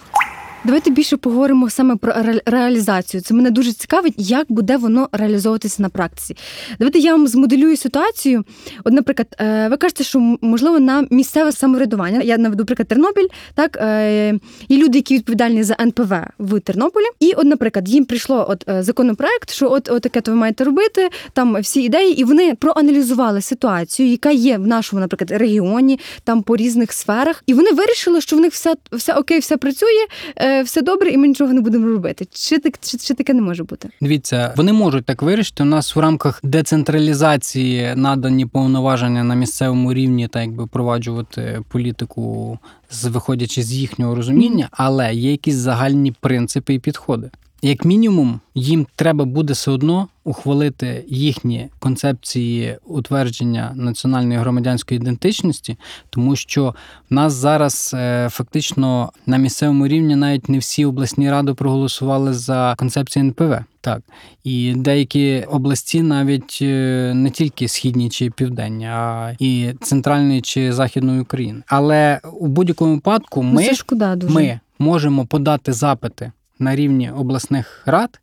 [0.64, 2.14] Давайте більше поговоримо саме про
[2.46, 3.22] реалізацію.
[3.22, 6.36] Це мене дуже цікавить, як буде воно реалізовуватися на практиці.
[6.80, 8.44] Давайте я вам змоделюю ситуацію.
[8.84, 12.22] От, наприклад, е, ви кажете, що можливо на місцеве самоврядування.
[12.22, 13.28] Я наведу приклад Тернопіль.
[13.56, 17.06] Так е, є люди, які відповідальні за НПВ в Тернополі.
[17.20, 20.64] І, от, наприклад, їм прийшло от е, законопроект, що от, от таке то ви маєте
[20.64, 21.10] робити.
[21.34, 26.56] Там всі ідеї, і вони проаналізували ситуацію, яка є в нашому, наприклад, регіоні, там по
[26.56, 30.82] різних сферах, і вони вирішили, що в них все, все окей, все працює е, все
[30.82, 32.28] добре, і ми нічого не будемо робити.
[32.32, 33.90] Чи, так- чи, чи таке не може бути?
[34.02, 35.64] Дивіться, вони можуть так вирішити.
[35.64, 42.58] У нас в рамках децентралізації надані повноваження на місцевому рівні, так якби впроваджувати політику,
[42.92, 47.30] з виходячи з їхнього розуміння, але є якісь загальні принципи і підходи.
[47.62, 55.78] Як мінімум, їм треба буде все одно ухвалити їхні концепції утвердження національної громадянської ідентичності,
[56.10, 56.76] тому що
[57.10, 62.76] в нас зараз е, фактично на місцевому рівні навіть не всі обласні ради проголосували за
[62.78, 63.56] концепцію НПВ.
[63.82, 64.02] Так,
[64.44, 71.22] і деякі області, навіть е, не тільки східні чи південні, а і центральної чи західної
[71.22, 71.62] України.
[71.68, 74.34] Але у будь-якому випадку Ну, ми, шкода дуже.
[74.34, 78.20] ми можемо подати запити на рівні обласних рад.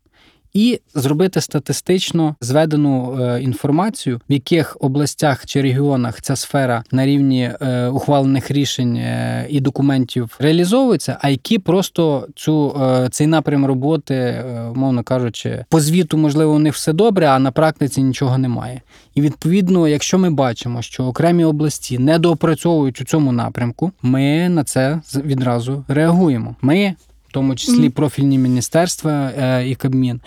[0.57, 7.51] І зробити статистично зведену е, інформацію, в яких областях чи регіонах ця сфера на рівні
[7.61, 12.77] е, ухвалених рішень е, і документів реалізовується, а які просто цю
[13.11, 14.45] цей напрям роботи,
[14.75, 18.81] мовно кажучи, по звіту, можливо, у них все добре, а на практиці нічого немає.
[19.15, 24.65] І відповідно, якщо ми бачимо, що окремі області не доопрацьовують у цьому напрямку, ми на
[24.65, 26.57] це відразу реагуємо.
[26.63, 26.95] Ми
[27.37, 30.21] тому числі профільні міністерства е, і Кабмін.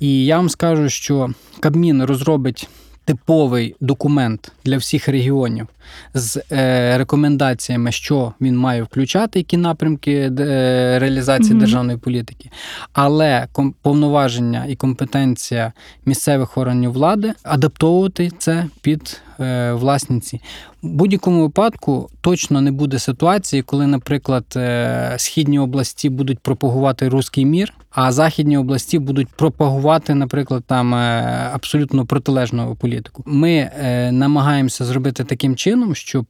[0.00, 2.68] І я вам скажу, що Кабмін розробить
[3.04, 5.66] типовий документ для всіх регіонів
[6.14, 11.60] з е, рекомендаціями, що він має включати, які напрямки е, реалізації Мгм.
[11.60, 12.50] державної політики.
[12.92, 15.72] Але ком- повноваження і компетенція
[16.06, 20.40] місцевих органів влади адаптовувати це під е, власні ці.
[20.82, 27.44] В будь-якому випадку точно не буде ситуації, коли, наприклад, е, східні області будуть пропагувати руський
[27.44, 33.22] мір, а західні області будуть пропагувати, наприклад, там е, абсолютно протилежну політику.
[33.26, 33.70] Ми
[34.12, 36.26] намагаємося зробити таким чином, щоб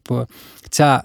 [0.71, 1.03] ця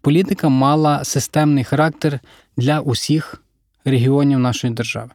[0.00, 2.20] політика мала системний характер
[2.56, 3.42] для усіх
[3.84, 5.10] регіонів нашої держави.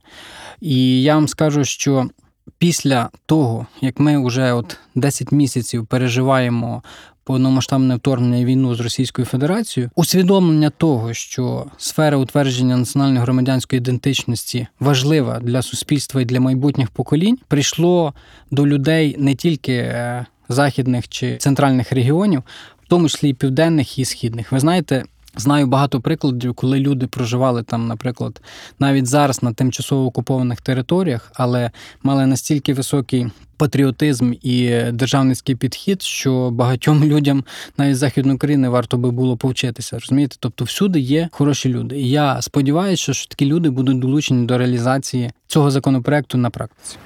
[0.62, 2.10] І я вам скажу, що
[2.58, 6.84] після того, як ми вже от 10 місяців переживаємо
[7.24, 14.68] повномасштабне вторгнення і війну з Російською Федерацією, усвідомлення того, що сфера утвердження національної громадянської ідентичності
[14.80, 18.14] важлива для суспільства і для майбутніх поколінь, прийшло
[18.52, 22.44] до людей не тільки е, західних чи центральних регіонів,
[22.84, 24.52] в тому числі і південних і східних.
[24.52, 25.04] Ви знаєте.
[25.38, 28.42] Знаю багато прикладів, коли люди проживали там, наприклад,
[28.80, 31.72] навіть зараз на тимчасово окупованих територіях, але
[32.04, 37.44] мали настільки високий патріотизм і державницький підхід, що багатьом людям
[37.78, 40.00] навіть західної України варто би було повчитися.
[40.00, 40.36] Розумієте?
[40.40, 42.00] Тобто всюди є хороші люди.
[42.00, 46.98] І я сподіваюся, що такі люди будуть долучені до реалізації цього законопроекту на практиці.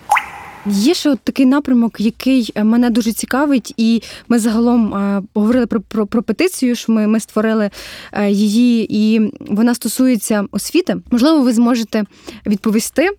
[0.70, 5.66] Є ще от такий напрямок, який е, мене дуже цікавить, і ми загалом е, говорили
[5.66, 6.76] про, про, про петицію.
[6.76, 7.70] що ми, ми створили
[8.12, 10.96] е, її, і вона стосується освіти.
[11.12, 12.04] Можливо, ви зможете
[12.46, 13.10] відповісти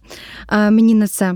[0.52, 1.34] мені на це.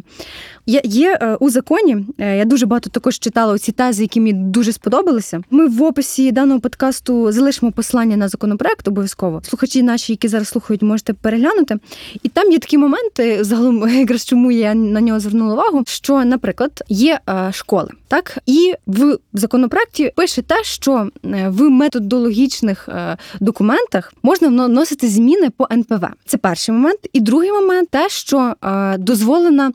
[0.66, 2.06] Є, є у законі.
[2.18, 5.40] Я дуже багато також читала ці тези, які мені дуже сподобалися.
[5.50, 9.40] Ми в описі даного подкасту залишимо послання на законопроект обов'язково.
[9.44, 11.78] Слухачі наші, які зараз слухають, можете переглянути.
[12.22, 15.84] І там є такі моменти, загалом якраз чому я на нього звернула увагу.
[16.02, 22.88] Що, наприклад, є е, школи, так і в законопроекті пише те, що е, в методологічних
[22.88, 26.06] е, документах можна вносити зміни по НПВ.
[26.26, 26.98] Це перший момент.
[27.12, 28.54] І другий момент те, що
[28.98, 29.72] дозволена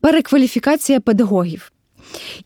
[0.00, 1.72] перекваліфікація педагогів.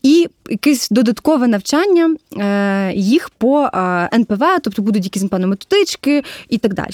[0.03, 6.59] І якесь додаткове навчання е, їх по е, НПВ, тобто будуть якісь напевно, методички і
[6.59, 6.91] так далі.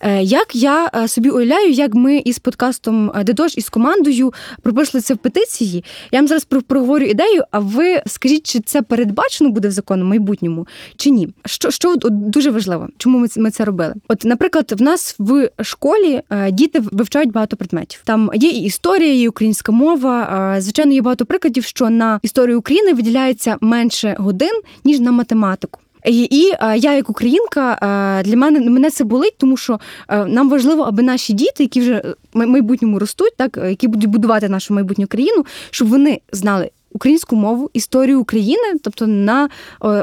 [0.00, 4.32] Е, як я собі уявляю, як ми із подкастом Дедош із командою
[4.62, 9.50] пропишли це в петиції, я вам зараз проговорю ідею, а ви скажіть, чи це передбачено
[9.50, 11.28] буде в закону в майбутньому, чи ні?
[11.46, 13.94] Що, що от, дуже важливо, чому ми ми це робили?
[14.08, 18.00] От, наприклад, в нас в школі діти вивчають багато предметів.
[18.04, 20.56] Там є і історія, і українська мова.
[20.58, 25.80] Звичайно, є багато прикладів, що на історію України виділяється менше годин ніж на математику.
[26.06, 30.24] І, і е, я, як українка, е, для мене мене це болить, тому що е,
[30.24, 32.02] нам важливо, аби наші діти, які вже
[32.34, 37.70] в майбутньому ростуть, так які будуть будувати нашу майбутню країну, щоб вони знали українську мову,
[37.72, 39.48] історію України, тобто на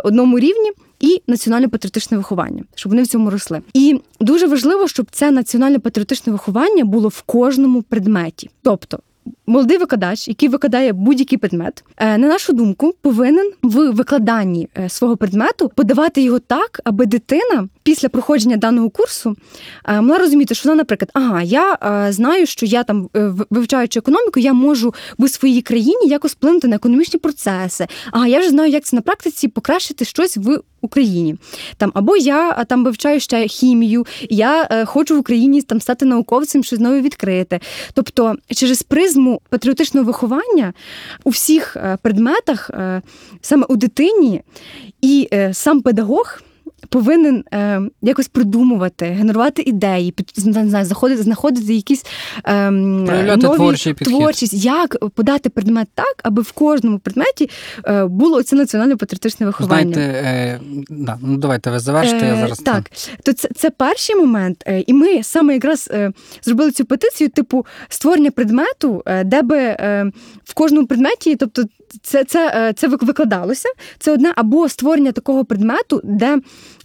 [0.03, 0.71] одному рівні.
[0.99, 3.61] І національно-патріотичне виховання, щоб вони в цьому росли.
[3.73, 8.49] І дуже важливо, щоб це національно-патріотичне виховання було в кожному предметі.
[8.61, 8.99] Тобто,
[9.47, 15.17] молодий викладач, який викладає будь-який предмет, е, на нашу думку, повинен в викладанні е, свого
[15.17, 19.35] предмету подавати його так, аби дитина після проходження даного курсу
[19.85, 23.99] е, могла розуміти, що вона, наприклад, ага, я е, знаю, що я там е, вивчаючи
[23.99, 27.87] економіку, я можу в своїй країні якось вплинути на економічні процеси.
[28.11, 31.35] Ага, я вже знаю, як це на практиці покращити щось в Україні.
[31.77, 36.79] Там або я там вивчаю ще хімію, я хочу в Україні там стати науковцем, щось
[36.79, 37.59] нове відкрити.
[37.93, 40.73] Тобто, через призму патріотичного виховання
[41.23, 42.71] у всіх предметах,
[43.41, 44.41] саме у дитині,
[45.01, 46.41] і сам педагог.
[46.89, 52.05] Повинен е, якось придумувати, генерувати ідеї, під не знаю, заходити, знаходити якісь
[52.43, 54.17] Проявляти нові творчий підхід.
[54.17, 57.49] творчість, як подати предмет так, аби в кожному предметі
[57.85, 59.93] е, було це національно-патріотичне виховання.
[59.93, 62.91] Знаєте, е, да, ну давайте ви завершите, я Е, зараз так.
[63.23, 64.63] То це, це перший момент.
[64.67, 69.57] Е, І ми саме якраз е, зробили цю петицію, типу створення предмету, е, де би
[69.57, 70.11] е,
[70.43, 71.63] в кожному предметі, тобто
[72.01, 73.69] це, це, е, це викладалося.
[73.99, 76.37] Це одне, або створення такого предмету, де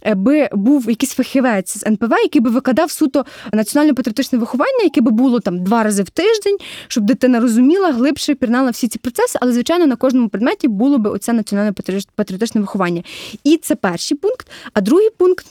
[0.05, 5.11] е, би був якийсь фахівець з НПВ, який би викладав суто національно-патріотичне виховання, яке би
[5.11, 9.51] було там два рази в тиждень, щоб дитина розуміла, глибше пірнала всі ці процеси, але
[9.51, 13.03] звичайно на кожному предметі було би оце національно-патріотичне виховання.
[13.43, 14.51] І це перший пункт.
[14.73, 15.45] А другий пункт.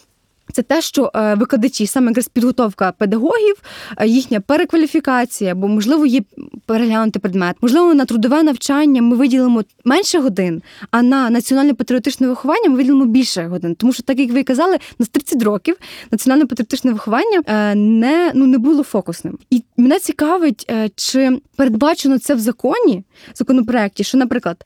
[0.52, 3.54] Це те, що е, викладачі, саме якраз підготовка педагогів,
[3.98, 6.20] е, їхня перекваліфікація, бо можливо є
[6.66, 12.76] переглянути предмет, можливо, на трудове навчання ми виділимо менше годин, а на національно-патріотичне виховання ми
[12.76, 13.74] виділимо більше годин.
[13.74, 15.76] Тому що, так як ви казали, на 30 років
[16.10, 19.38] національно-патріотичне виховання е, не, ну, не було фокусним.
[19.50, 24.64] І мене цікавить, чи передбачено це в законі, законопроекті, що, наприклад,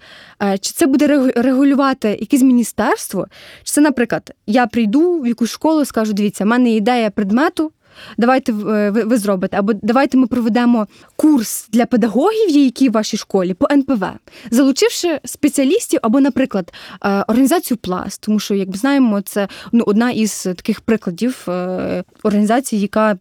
[0.60, 3.26] чи це буде регу- регулювати якесь міністерство,
[3.64, 7.72] чи це, наприклад, я прийду в якусь школу, скажу: дивіться, в мене ідея предмету.
[8.18, 13.16] Давайте е, ви, ви зробите, або давайте ми проведемо курс для педагогів, які в вашій
[13.16, 14.04] школі по НПВ,
[14.50, 16.72] залучивши спеціалістів або, наприклад,
[17.04, 22.04] е, організацію Пласт, тому що, як ми знаємо, це ну, одна із таких прикладів е,
[22.22, 23.18] організації, яка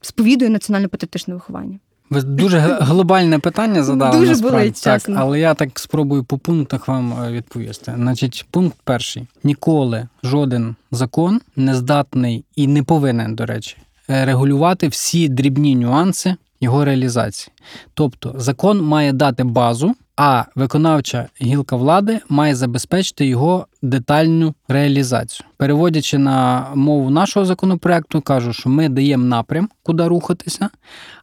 [0.00, 1.78] сповідує національно патріотичне виховання.
[2.10, 4.18] Ви дуже глобальне питання задали.
[4.18, 4.70] Дуже насправді.
[4.70, 5.16] так, чесно.
[5.18, 7.92] але я так спробую по пунктах вам е, відповісти.
[7.96, 13.76] Значить, пункт перший: ніколи жоден закон не здатний і не повинен, до речі,
[14.10, 17.52] е, регулювати всі дрібні нюанси його реалізації.
[17.94, 19.94] Тобто, закон має дати базу.
[20.16, 25.46] А виконавча гілка влади має забезпечити його детальну реалізацію.
[25.56, 30.70] Переводячи на мову нашого законопроекту, кажу, що ми даємо напрям, куди рухатися.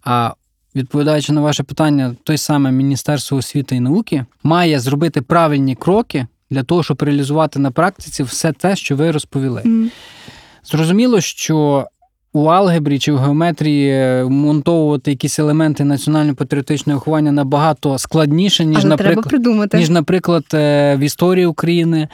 [0.03, 0.33] А
[0.75, 6.63] відповідаючи на ваше питання, той саме Міністерство освіти і науки має зробити правильні кроки для
[6.63, 9.89] того, щоб реалізувати на практиці все те, що ви розповіли.
[10.63, 11.88] Зрозуміло, що
[12.34, 19.69] у алгебрі чи в геометрії е, монтовувати якісь елементи національно-патріотичного виховання набагато складніше, ніж, наприклад,
[19.73, 22.07] ніж, наприклад, е, в історії України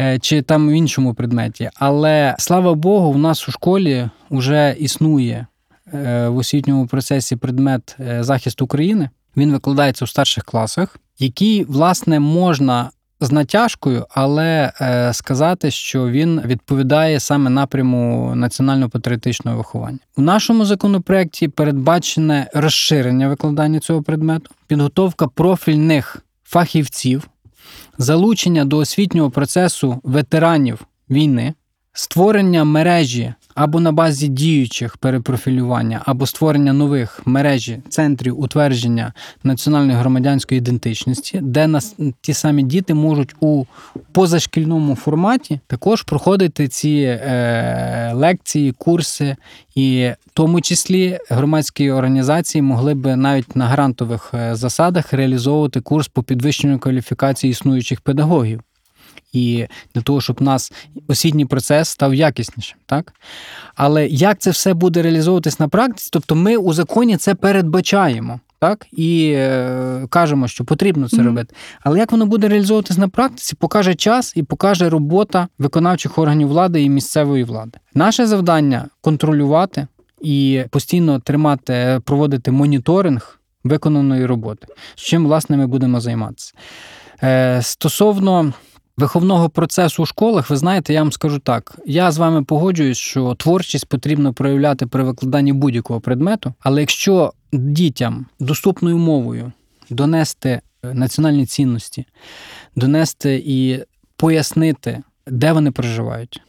[0.00, 1.70] е, чи там в іншому предметі.
[1.74, 5.46] Але слава Богу, у нас у школі вже існує
[5.92, 9.10] в освітньому процесі предмет е, захист України.
[9.36, 16.40] Він викладається у старших класах, який, власне, можна з натяжкою, але е, сказати, що він
[16.40, 19.98] відповідає саме напряму національно-патріотичного виховання.
[20.16, 27.28] У нашому законопроекті передбачене розширення викладання цього предмету, підготовка профільних фахівців,
[27.98, 31.54] залучення до освітнього процесу ветеранів війни,
[31.92, 40.58] створення мережі або на базі діючих перепрофілювання, або створення нових мережі центрів утвердження національної громадянської
[40.58, 43.64] ідентичності, де нас ті самі діти можуть у
[44.12, 49.36] позашкільному форматі також проходити ці е, лекції, курси,
[49.74, 56.08] і в тому числі громадські організації могли б навіть на грантових е, засадах реалізовувати курс
[56.08, 58.60] по підвищенню кваліфікації існуючих педагогів.
[59.32, 60.72] І для того, щоб у нас
[61.08, 63.12] освітній процес став якіснішим, так?
[63.74, 66.08] Але як це все буде реалізовуватись на практиці?
[66.12, 68.86] Тобто ми у законі це передбачаємо, так?
[68.92, 71.24] І е, кажемо, що потрібно це mm-hmm.
[71.24, 71.54] робити.
[71.80, 76.82] Але як воно буде реалізовуватись на практиці, покаже час і покаже робота виконавчих органів влади
[76.82, 77.78] і місцевої влади.
[77.94, 79.86] Наше завдання контролювати
[80.20, 84.66] і постійно тримати, проводити моніторинг виконаної роботи.
[84.94, 86.52] З чим, власне, ми будемо займатися.
[87.22, 88.52] Е, Стосовно
[88.98, 93.34] виховного процесу у школах, ви знаєте, я вам скажу так: я з вами погоджуюсь, що
[93.34, 99.52] творчість потрібно проявляти при викладанні будь-якого предмету, але якщо дітям доступною мовою
[99.90, 102.06] донести е, національні цінності,
[102.76, 103.78] донести і
[104.16, 106.42] пояснити, де вони проживають.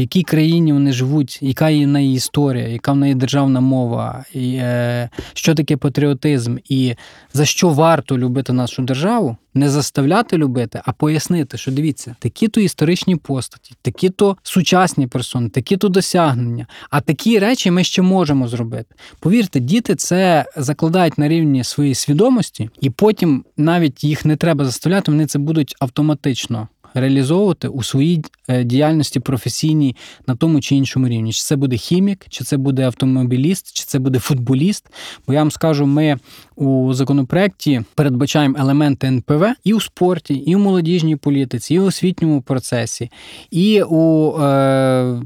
[0.00, 4.54] В якій країні вони живуть, яка є неї історія, яка в неї державна мова, і,
[4.54, 6.94] е, що таке патріотизм, і
[7.32, 13.16] за що варто любити нашу державу, не заставляти любити, а пояснити, що дивіться, такі-то історичні
[13.16, 16.66] постаті, такі-то сучасні персони, такі-то досягнення.
[16.90, 18.94] А такі речі ми ще можемо зробити.
[19.18, 25.10] Повірте, діти це закладають на рівні своєї свідомості, і потім навіть їх не треба заставляти,
[25.10, 31.32] вони це будуть автоматично реалізовувати у своїй е, діяльності професійній на тому чи іншому рівні.
[31.32, 34.86] Чи це буде хімік, чи це буде автомобіліст, чи це буде футболіст.
[35.26, 36.16] Бо я вам скажу, ми
[36.56, 42.42] у законопроекті передбачаємо елементи НПВ і у спорті, і у молодіжній політиці, і у освітньому
[42.42, 43.10] процесі,
[43.50, 44.32] і у.
[44.40, 45.20] Е-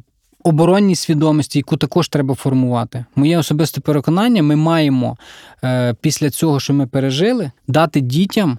[0.47, 3.05] Оборонній свідомості, яку також треба формувати.
[3.17, 5.17] Моє особисте переконання, ми маємо
[5.65, 8.59] е, після цього, що ми пережили, дати дітям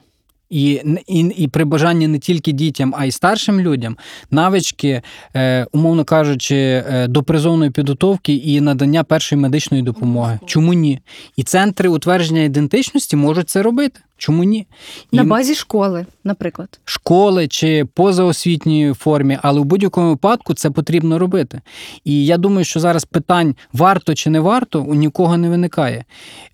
[0.50, 3.98] і і, і при бажанні не тільки дітям, а й старшим людям
[4.32, 5.02] навички,
[5.36, 10.40] е, умовно кажучи, е, до призовної підготовки і надання першої медичної допомоги.
[10.46, 11.00] Чому ні?
[11.36, 14.00] І центри утвердження ідентичності можуть це робити.
[14.18, 14.68] Чому ні?
[15.12, 15.18] І...
[15.18, 21.62] На базі школи, наприклад, школи чи позаосвітньої формі, але в будь-якому випадку це потрібно робити.
[22.04, 26.06] І я думаю, що зараз питань варто чи не варто у нікого не виникає.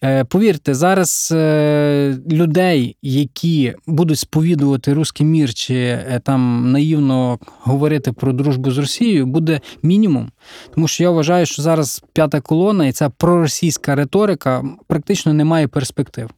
[0.03, 8.11] Е, повірте, зараз е, людей, які будуть сповідувати русський мір чи е, там наївно говорити
[8.11, 10.31] про дружбу з Росією, буде мінімум.
[10.75, 15.67] Тому що я вважаю, що зараз п'ята колона і ця проросійська риторика практично не має
[15.67, 16.29] перспектив.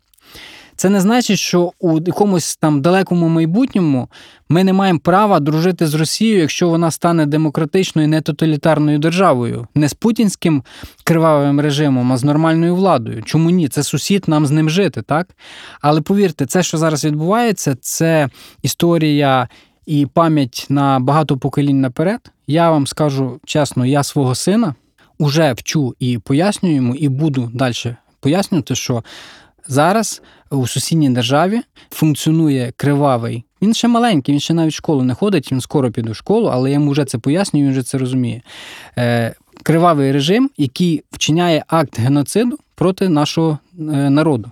[0.76, 4.10] Це не значить, що у якомусь там далекому майбутньому
[4.50, 9.90] ми не маємо права дружити з Росією, якщо вона стане демократичною, не тоталітарною державою, не
[9.90, 10.64] з путінським
[11.04, 13.24] кривавим режимом, а з нормальною владою.
[13.24, 13.68] Чому ні?
[13.68, 15.28] Це сусід нам з ним жити, так?
[15.82, 18.30] Але повірте, це, що зараз відбувається, це
[18.62, 19.48] історія.
[19.86, 22.32] І пам'ять на багато поколінь наперед.
[22.48, 24.76] Я вам скажу чесно, я свого сина
[25.18, 29.04] уже вчу і пояснюю йому, і буду далі пояснювати, що
[29.68, 33.44] зараз у сусідній державі функціонує кривавий.
[33.62, 36.48] Він ще маленький, він ще навіть в школу не ходить, він скоро піде в школу,
[36.48, 38.42] але я йому вже це пояснюю, він вже це розуміє.
[38.98, 44.52] Е, Кривавий режим, який вчиняє акт геноциду проти нашого е, народу.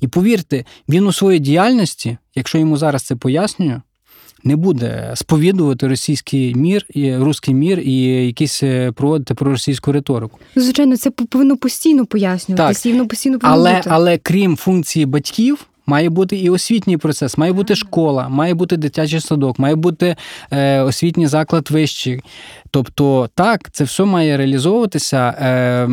[0.00, 3.82] І повірте, він у своїй діяльності, якщо йому зараз це пояснюю,
[4.44, 10.38] не буде сповідувати російський мір і русський мір і якісь е, проводити проросійську риторику.
[10.56, 13.90] Звичайно, це повинно постійно пояснюватися, і воно постійно повинно але, бути.
[13.92, 15.66] але крім функції батьків.
[15.86, 20.16] Має бути і освітній процес, має бути школа, має бути дитячий садок, має бути
[20.50, 22.20] е, освітній заклад вищий.
[22.74, 25.18] Тобто, так, це все має реалізовуватися.
[25.38, 25.88] Е,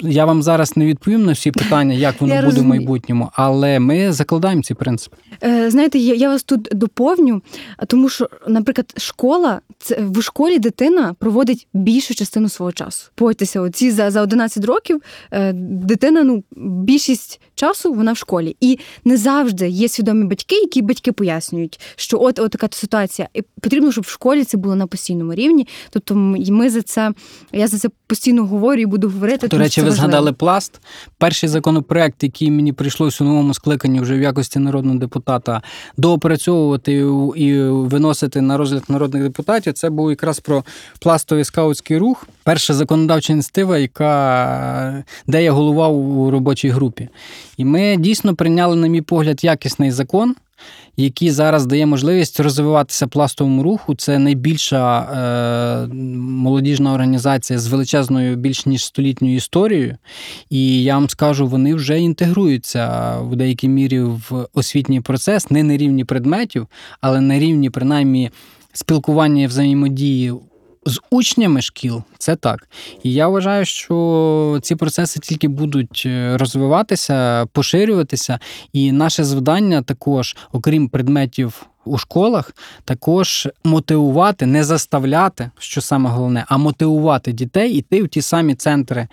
[0.00, 2.64] Я вам зараз не відповім на всі питання, як воно я буде розумію.
[2.66, 5.16] в майбутньому, але ми закладаємо ці принципи.
[5.44, 7.42] Е, Знаєте, я, я вас тут доповню,
[7.86, 13.10] тому що, наприклад, школа це в школі дитина проводить більшу частину свого часу.
[13.14, 15.02] Пойтеся, оці за за 11 років
[15.32, 20.82] е, дитина, ну більшість часу вона в школі, і не завжди є свідомі батьки, які
[20.82, 24.86] батьки пояснюють, що от, от така ситуація, і потрібно, щоб в школі це було на
[24.86, 25.66] постійному рівні.
[25.90, 27.12] Тобто і ми за це
[27.52, 29.48] я за це постійно говорю і буду говорити.
[29.48, 29.96] До речі, ви важливо.
[30.08, 30.80] згадали пласт.
[31.18, 35.62] Перший законопроект, який мені прийшлося у новому скликанні вже в якості народного депутата
[35.96, 36.92] доопрацьовувати
[37.36, 40.64] і- виносити на розгляд народних депутатів, це був якраз про
[41.00, 42.28] пластовий скаутський рух.
[42.44, 47.08] Перша законодавча ініціатива, яка де я головував у робочій групі.
[47.56, 50.34] І ми дійсно прийняли, на мій погляд, якісний закон.
[50.96, 53.94] Який зараз дає можливість розвиватися пластовому руху.
[53.94, 59.96] Це найбільша е, молодіжна організація з величезною більш ніж столітньою історією.
[60.50, 65.76] І я вам скажу, вони вже інтегруються в деякій мірі в освітній процес, не на
[65.76, 66.66] рівні предметів,
[67.00, 68.30] але на рівні, принаймні,
[68.72, 70.32] спілкування і взаємодії
[70.86, 72.02] з учнями шкіл.
[72.18, 72.68] Це так.
[73.02, 78.38] І я вважаю, що ці процеси тільки будуть е, розвиватися, поширюватися.
[78.72, 81.66] І наше завдання також, окрім предметів.
[81.84, 82.54] У школах
[82.84, 89.08] також мотивувати, не заставляти, що саме головне, а мотивувати дітей йти в ті самі центри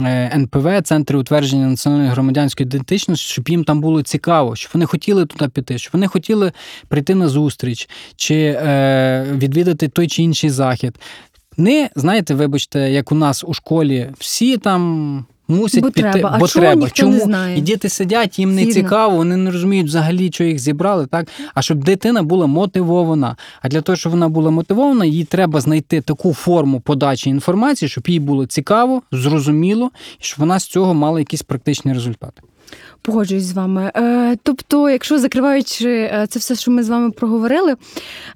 [0.00, 5.26] е, НПВ, центри утвердження національної громадянської ідентичності, щоб їм там було цікаво, щоб вони хотіли
[5.26, 6.52] туди піти, щоб вони хотіли
[6.88, 10.94] прийти на зустріч чи е, відвідати той чи інший захід.
[11.56, 15.26] Не знаєте, вибачте, як у нас у школі всі там.
[15.50, 16.30] Мусять Бо піти, треба.
[16.34, 16.80] А бо чого треба.
[16.80, 17.58] ніхто Чому не знає?
[17.58, 18.74] і діти сидять, їм не Згідно.
[18.74, 23.36] цікаво, вони не розуміють взагалі, що їх зібрали, так а щоб дитина була мотивована.
[23.62, 28.08] А для того, щоб вона була мотивована, їй треба знайти таку форму подачі інформації, щоб
[28.08, 29.90] їй було цікаво, зрозуміло,
[30.20, 32.42] і щоб вона з цього мала якісь практичні результати.
[33.02, 33.92] Погоджуюсь з вами.
[33.96, 37.76] Е, тобто, якщо закриваючи е, це все, що ми з вами проговорили,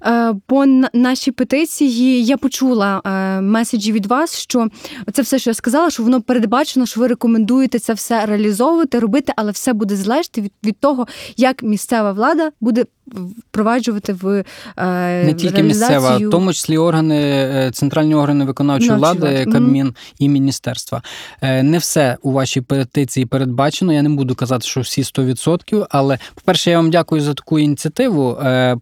[0.05, 3.01] е, по нашій петиції я почула
[3.41, 4.67] меседжі від вас, що
[5.13, 9.33] це все, що я сказала, що воно передбачено, що ви рекомендуєте це все реалізовувати, робити,
[9.35, 11.07] але все буде залежати від, від того,
[11.37, 14.43] як місцева влада буде впроваджувати в
[14.77, 15.99] е, Не тільки реалізацію.
[16.01, 19.45] місцева, в тому числі органи, е, центральні органи виконавчої влади, влади.
[19.51, 21.01] Кабмін і міністерства.
[21.41, 23.93] Е, Не все у вашій петиції передбачено.
[23.93, 28.37] Я не буду казати, що всі 100%, але, по-перше, я вам дякую за таку ініціативу.
[28.43, 28.77] Е,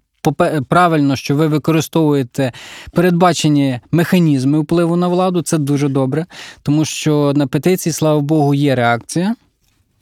[0.70, 2.52] Правильно, що ви використовуєте
[2.94, 6.26] передбачені механізми впливу на владу, це дуже добре,
[6.64, 9.36] тому що на петиції, слава Богу, є реакція.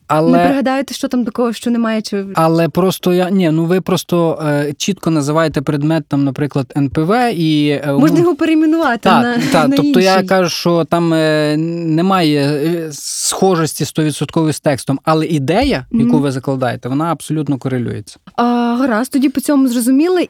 [0.09, 0.37] Але...
[0.37, 4.39] Не пригадаєте, що там такого, що немає чи Але просто я ні, ну ви просто
[4.47, 9.67] е, чітко називаєте предмет, там, наприклад, НПВ і е, можна його перейменувати так, на, так,
[9.69, 15.85] на тобто я кажу, що там е, немає е, схожості 100% з текстом, але ідея,
[15.91, 16.21] яку Мгм.
[16.21, 18.17] ви закладаєте, вона абсолютно корелюється.
[18.35, 18.43] А,
[18.79, 20.27] гаразд, тоді по цьому зрозуміли.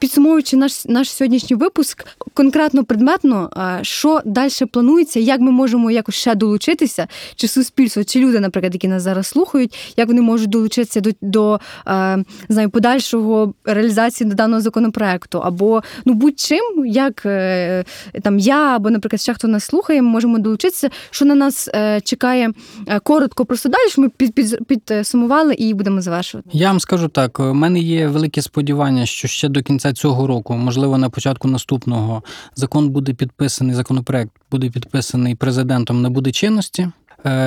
[0.00, 3.50] Підсумовуючи наш наш сьогоднішній випуск, конкретно предметно,
[3.82, 8.88] що далі планується, як ми можемо якось ще долучитися, чи суспільство, чи люди, наприклад, які
[8.88, 15.38] нас зараз слухають, як вони можуть долучитися до, до а, знаю, подальшого реалізації даного законопроекту,
[15.38, 17.84] або ну будь-чим, як е,
[18.22, 22.00] там я, або, наприклад, ще хто нас слухає, ми можемо долучитися, що на нас е,
[22.00, 22.52] чекає
[22.86, 26.50] е, коротко, просто далі, ми під, під, підсумували і будемо завершувати.
[26.52, 30.54] Я вам скажу так: у мене є велике сподівання, що ще до кінця цього року,
[30.54, 32.22] можливо, на початку наступного,
[32.56, 36.88] закон буде підписаний, законопроект буде підписаний президентом, набуде чинності.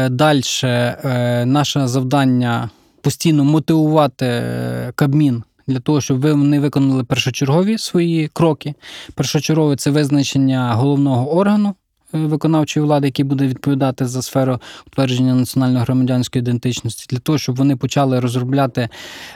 [0.09, 0.41] Далі
[1.45, 2.69] наше завдання
[3.03, 5.43] постійно мотивувати е, Кабмін.
[5.67, 8.73] Для того, щоб ви вони виконали першочергові свої кроки.
[9.15, 11.75] Першочергове це визначення головного органу
[12.13, 17.55] е, виконавчої влади, який буде відповідати за сферу утвердження національної громадянської ідентичності, для того, щоб
[17.55, 18.89] вони почали розробляти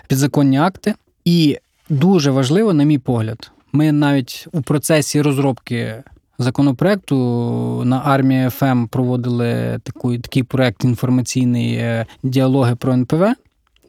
[0.07, 0.93] підзаконні акти.
[1.25, 1.57] І
[1.89, 6.03] дуже важливо, на мій погляд, ми навіть у процесі розробки
[6.39, 7.15] законопроекту
[7.85, 13.25] на армії ФМ проводили такий, такий проект інформаційний е, діалоги про НПВ.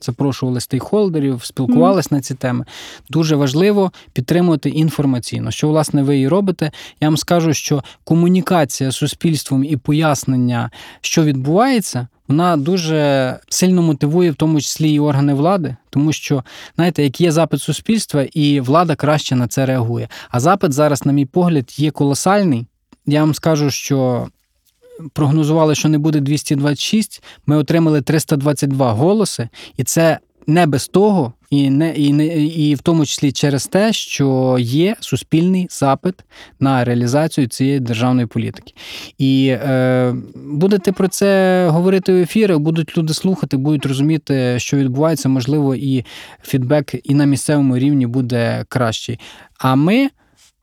[0.00, 2.12] Запрошували стейкхолдерів, спілкувалися mm.
[2.12, 2.64] на ці теми.
[3.10, 5.50] Дуже важливо підтримувати інформаційно.
[5.50, 6.70] Що, власне, ви і робите.
[7.00, 10.70] Я вам скажу, що комунікація з суспільством і пояснення,
[11.00, 16.44] що відбувається, вона дуже сильно мотивує, в тому числі і органи влади, тому що,
[16.76, 20.08] знаєте, як є запит суспільства, і влада краще на це реагує.
[20.30, 22.66] А запит зараз, на мій погляд, є колосальний.
[23.06, 24.28] Я вам скажу, що
[25.12, 31.70] прогнозували, що не буде 226, ми отримали 322 голоси, і це не без того, і
[31.70, 36.14] не і не і в тому числі через те, що є суспільний запит
[36.60, 38.72] на реалізацію цієї державної політики.
[39.18, 45.28] І е, будете про це говорити в ефірах, будуть люди слухати, будуть розуміти, що відбувається,
[45.28, 46.04] можливо, і
[46.42, 49.18] фідбек і на місцевому рівні буде кращий.
[49.58, 50.10] А ми.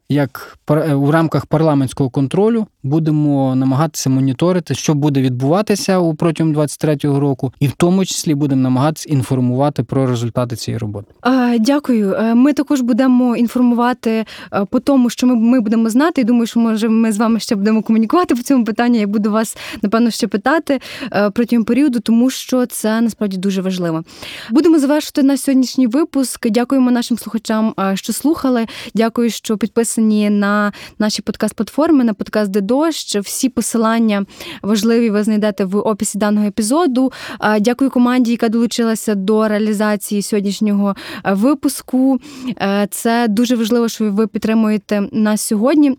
[0.09, 0.57] Як
[0.95, 7.67] у рамках парламентського контролю будемо намагатися моніторити, що буде відбуватися у протягом 2023 року, і
[7.67, 11.13] в тому числі будемо намагатися інформувати про результати цієї роботи.
[11.59, 12.13] Дякую.
[12.13, 16.21] Е, Ми також будемо інформувати е, по тому, що ми, ми будемо знати.
[16.21, 18.99] І думаю, що може ми з вами ще будемо комунікувати по цьому питанню.
[18.99, 20.79] Я буду вас напевно ще питати
[21.13, 24.03] е, протягом періоду, тому що це насправді дуже важливо.
[24.51, 26.49] Будемо завершити наш сьогоднішній випуск.
[26.49, 28.65] Дякуємо нашим слухачам, що слухали.
[28.95, 33.15] Дякую, що підписані на наші подкаст-платформи, на подкаст «Де дощ».
[33.15, 34.25] Всі посилання
[34.61, 37.11] важливі ви знайдете в описі даного епізоду.
[37.59, 40.95] Дякую команді, яка долучилася до реалізації сьогоднішнього
[41.25, 42.19] е, випуску.
[42.61, 45.97] Е, Це дуже важливо, що ви підтримуєте нас сьогодні.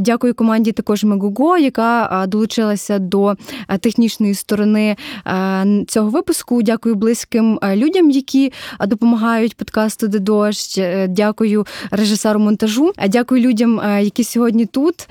[0.00, 3.34] Дякую команді також Мегуго, яка долучилася до
[3.68, 4.96] е, технічної сторони
[5.88, 6.62] цього випуску.
[6.62, 8.52] Дякую близьким людям, які
[8.86, 10.80] допомагають подкасту «Де дощ».
[11.08, 12.92] Дякую режисеру монтажу.
[13.08, 15.08] Дякую людям, які сьогодні тут.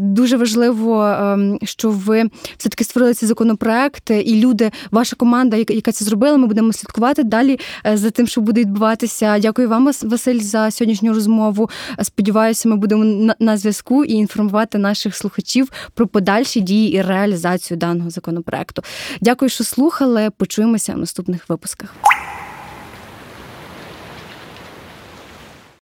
[0.00, 2.24] Дуже важливо, е, що ви
[2.56, 7.58] все-таки створили цей законопроект, і люди, ваша команда, яка- це зробила, ми будемо слідкувати далі
[7.86, 9.38] е, за тим, що буде відбуватися.
[9.38, 11.70] Дякую вам, Василь, за сьогоднішню розмову.
[11.98, 17.78] Е, Сподіваюся, ми будемо на зв'язку і інформувати наших слухачів про подальші дії і реалізацію
[17.78, 18.82] даного законопроекту.
[19.20, 20.28] Дякую, що слухали.
[20.36, 21.94] Почуємося в наступних випусках.